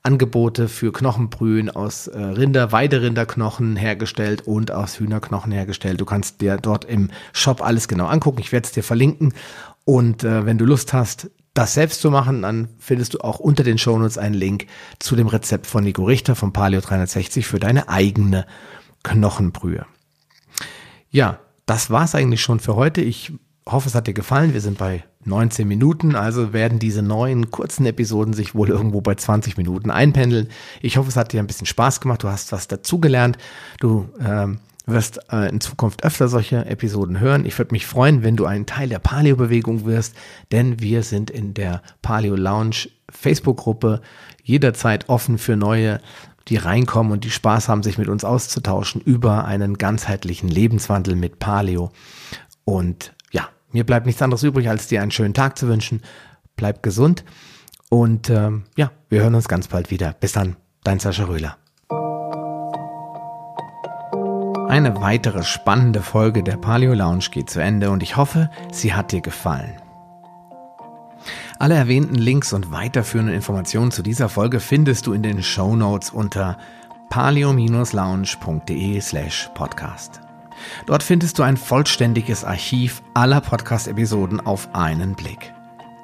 Angebote 0.03 0.69
für 0.69 0.93
Knochenbrühen 0.93 1.71
aus 1.71 2.09
äh, 2.09 2.21
Rinder, 2.21 2.73
Weiderinderknochen 2.73 3.75
hergestellt 3.75 4.47
und 4.47 4.71
aus 4.71 5.01
Hühnerknochen 5.01 5.51
hergestellt. 5.51 6.01
Du 6.01 6.05
kannst 6.05 6.43
dir 6.43 6.59
dort 6.59 6.85
im 6.85 7.11
Shop 7.33 7.63
alles 7.63 7.89
genau 7.89 8.07
angucken. 8.07 8.41
Ich 8.41 8.53
werde 8.53 8.67
es 8.67 8.73
dir 8.73 8.83
verlinken. 8.83 9.33
Und 9.87 10.23
äh, 10.25 10.45
wenn 10.45 10.59
du 10.59 10.67
Lust 10.67 10.93
hast, 10.93 11.31
das 11.55 11.75
selbst 11.75 12.01
zu 12.01 12.11
machen, 12.11 12.43
dann 12.43 12.69
findest 12.79 13.15
du 13.15 13.21
auch 13.21 13.39
unter 13.39 13.63
den 13.63 13.79
Shownotes 13.79 14.19
einen 14.19 14.35
Link 14.35 14.67
zu 14.99 15.15
dem 15.15 15.29
Rezept 15.29 15.67
von 15.67 15.85
Nico 15.85 16.05
Richter 16.05 16.35
vom 16.35 16.53
Paleo 16.53 16.81
360 16.81 17.47
für 17.47 17.61
deine 17.61 17.89
eigene 17.89 18.45
Knochenbrühe. 19.05 19.87
Ja, 21.11 21.39
das 21.65 21.91
war's 21.91 22.17
eigentlich 22.17 22.43
schon 22.43 22.59
für 22.59 22.75
heute. 22.75 23.01
Ich 23.01 23.33
hoffe, 23.69 23.89
es 23.89 23.95
hat 23.95 24.09
dir 24.09 24.15
gefallen. 24.15 24.53
Wir 24.53 24.61
sind 24.61 24.79
bei 24.79 25.05
19 25.25 25.67
Minuten, 25.67 26.17
also 26.17 26.53
werden 26.53 26.79
diese 26.79 27.03
neuen 27.03 27.51
kurzen 27.51 27.87
Episoden 27.87 28.35
sich 28.35 28.55
wohl 28.55 28.69
irgendwo 28.69 29.01
bei 29.01 29.15
20 29.15 29.57
Minuten 29.57 29.91
einpendeln. 29.91 30.49
Ich 30.83 30.97
hoffe, 30.97 31.09
es 31.09 31.17
hat 31.17 31.33
dir 31.33 31.41
ein 31.41 31.47
bisschen 31.47 31.67
Spaß 31.67 32.01
gemacht. 32.01 32.25
Du 32.25 32.29
hast 32.29 32.53
was 32.53 32.69
dazugelernt. 32.69 33.39
Du 33.79 34.09
ähm, 34.21 34.59
wirst 34.87 35.33
äh, 35.33 35.49
in 35.49 35.61
Zukunft 35.61 36.05
öfter 36.05 36.29
solche 36.29 36.67
Episoden 36.67 37.21
hören. 37.21 37.47
Ich 37.47 37.59
würde 37.59 37.73
mich 37.73 37.87
freuen, 37.87 38.23
wenn 38.23 38.37
du 38.37 38.45
ein 38.45 38.67
Teil 38.67 38.89
der 38.89 38.99
Paleo-Bewegung 38.99 39.85
wirst, 39.87 40.15
denn 40.53 40.81
wir 40.81 41.03
sind 41.03 41.31
in 41.31 41.55
der 41.55 41.83
Paleo 42.03 42.37
Lounge 42.37 42.89
Facebook-Gruppe 43.11 44.01
jederzeit 44.43 45.09
offen 45.09 45.39
für 45.39 45.57
neue, 45.57 46.01
die 46.49 46.57
reinkommen 46.57 47.13
und 47.13 47.25
die 47.25 47.31
Spaß 47.31 47.69
haben, 47.69 47.83
sich 47.83 47.97
mit 47.97 48.09
uns 48.09 48.25
auszutauschen 48.25 49.01
über 49.01 49.47
einen 49.47 49.79
ganzheitlichen 49.79 50.49
Lebenswandel 50.49 51.17
mit 51.17 51.39
Paleo. 51.39 51.91
Und 52.65 53.15
ja, 53.31 53.49
mir 53.73 53.85
bleibt 53.85 54.07
nichts 54.07 54.21
anderes 54.21 54.43
übrig, 54.43 54.69
als 54.69 54.87
dir 54.87 55.01
einen 55.01 55.11
schönen 55.11 55.35
Tag 55.35 55.57
zu 55.57 55.69
wünschen. 55.69 56.03
Bleib 56.57 56.83
gesund 56.83 57.25
und 57.89 58.29
ähm, 58.29 58.65
ja, 58.77 58.91
wir 59.09 59.23
hören 59.23 59.35
uns 59.35 59.49
ganz 59.49 59.69
bald 59.69 59.91
wieder. 59.91 60.15
Bis 60.21 60.33
dann, 60.33 60.57
dein 60.83 60.99
Sascha 60.99 61.25
Röhler. 61.25 61.64
Eine 64.75 65.01
weitere 65.01 65.45
spannende 65.45 66.03
Folge 66.03 66.43
der 66.43 66.57
Paleo 66.57 66.95
Lounge 66.95 67.27
geht 67.31 67.49
zu 67.49 67.61
Ende 67.61 67.93
und 67.93 68.03
ich 68.03 68.17
hoffe, 68.17 68.51
sie 68.73 68.93
hat 68.93 69.13
dir 69.13 69.21
gefallen. 69.21 69.77
Alle 71.61 71.77
erwähnten 71.77 72.17
Links 72.17 72.53
und 72.53 72.73
weiterführenden 72.73 73.37
Informationen 73.37 73.93
zu 73.93 74.03
dieser 74.03 74.29
Folge 74.29 74.59
findest 74.59 75.07
du 75.07 75.13
in 75.13 75.23
den 75.23 75.45
Show 75.45 75.77
Notes 75.77 76.11
unter 76.11 76.59
paleo-lounge.de 77.09 79.01
slash 79.01 79.49
podcast. 79.55 80.21
Dort 80.87 81.05
findest 81.05 81.39
du 81.39 81.45
ein 81.45 81.57
vollständiges 81.57 82.45
Archiv 82.45 83.01
aller 83.15 83.43
Podcast-Episoden 83.43 84.41
auf 84.41 84.75
einen 84.75 85.15
Blick. 85.15 85.55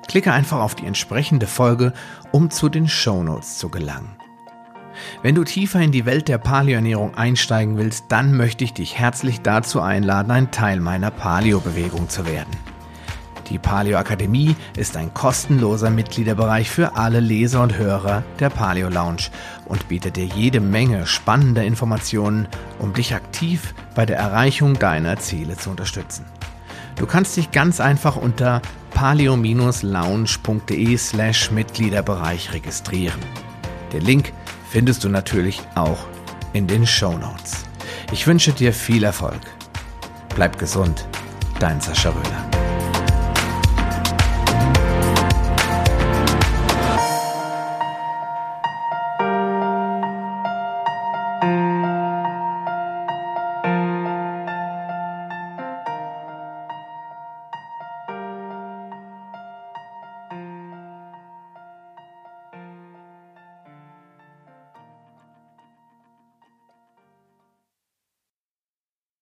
Klicke 0.06 0.32
einfach 0.32 0.60
auf 0.60 0.76
die 0.76 0.86
entsprechende 0.86 1.48
Folge, 1.48 1.92
um 2.30 2.50
zu 2.50 2.68
den 2.68 2.86
Show 2.86 3.24
Notes 3.24 3.58
zu 3.58 3.68
gelangen. 3.68 4.16
Wenn 5.22 5.34
du 5.34 5.44
tiefer 5.44 5.80
in 5.80 5.92
die 5.92 6.06
Welt 6.06 6.28
der 6.28 6.38
Paleoernährung 6.38 7.14
einsteigen 7.14 7.76
willst, 7.76 8.06
dann 8.08 8.36
möchte 8.36 8.64
ich 8.64 8.72
dich 8.72 8.98
herzlich 8.98 9.40
dazu 9.40 9.80
einladen, 9.80 10.30
ein 10.30 10.50
Teil 10.50 10.80
meiner 10.80 11.10
Paleo-Bewegung 11.10 12.08
zu 12.08 12.26
werden. 12.26 12.56
Die 13.50 13.58
Paleo 13.58 13.98
Akademie 13.98 14.54
ist 14.76 14.96
ein 14.96 15.12
kostenloser 15.12 15.90
Mitgliederbereich 15.90 16.70
für 16.70 16.96
alle 16.96 17.18
Leser 17.18 17.64
und 17.64 17.76
Hörer 17.76 18.22
der 18.38 18.48
Paleo 18.48 18.88
Lounge 18.88 19.24
und 19.64 19.88
bietet 19.88 20.16
dir 20.16 20.26
jede 20.26 20.60
Menge 20.60 21.04
spannender 21.04 21.64
Informationen, 21.64 22.46
um 22.78 22.92
dich 22.92 23.12
aktiv 23.12 23.74
bei 23.96 24.06
der 24.06 24.18
Erreichung 24.18 24.78
deiner 24.78 25.18
Ziele 25.18 25.56
zu 25.56 25.70
unterstützen. 25.70 26.26
Du 26.94 27.06
kannst 27.06 27.36
dich 27.36 27.50
ganz 27.50 27.80
einfach 27.80 28.14
unter 28.14 28.62
paleo-lounge.de 28.94 30.96
slash 30.96 31.50
Mitgliederbereich 31.50 32.52
registrieren. 32.52 33.18
Der 33.92 34.00
Link 34.00 34.32
findest 34.70 35.04
du 35.04 35.08
natürlich 35.08 35.60
auch 35.74 35.98
in 36.52 36.66
den 36.66 36.86
Show 36.86 37.16
Notes. 37.18 37.64
Ich 38.12 38.26
wünsche 38.26 38.52
dir 38.52 38.72
viel 38.72 39.04
Erfolg. 39.04 39.40
Bleib 40.34 40.58
gesund, 40.58 41.06
dein 41.58 41.80
Sascha 41.80 42.10
Röhler. 42.10 42.49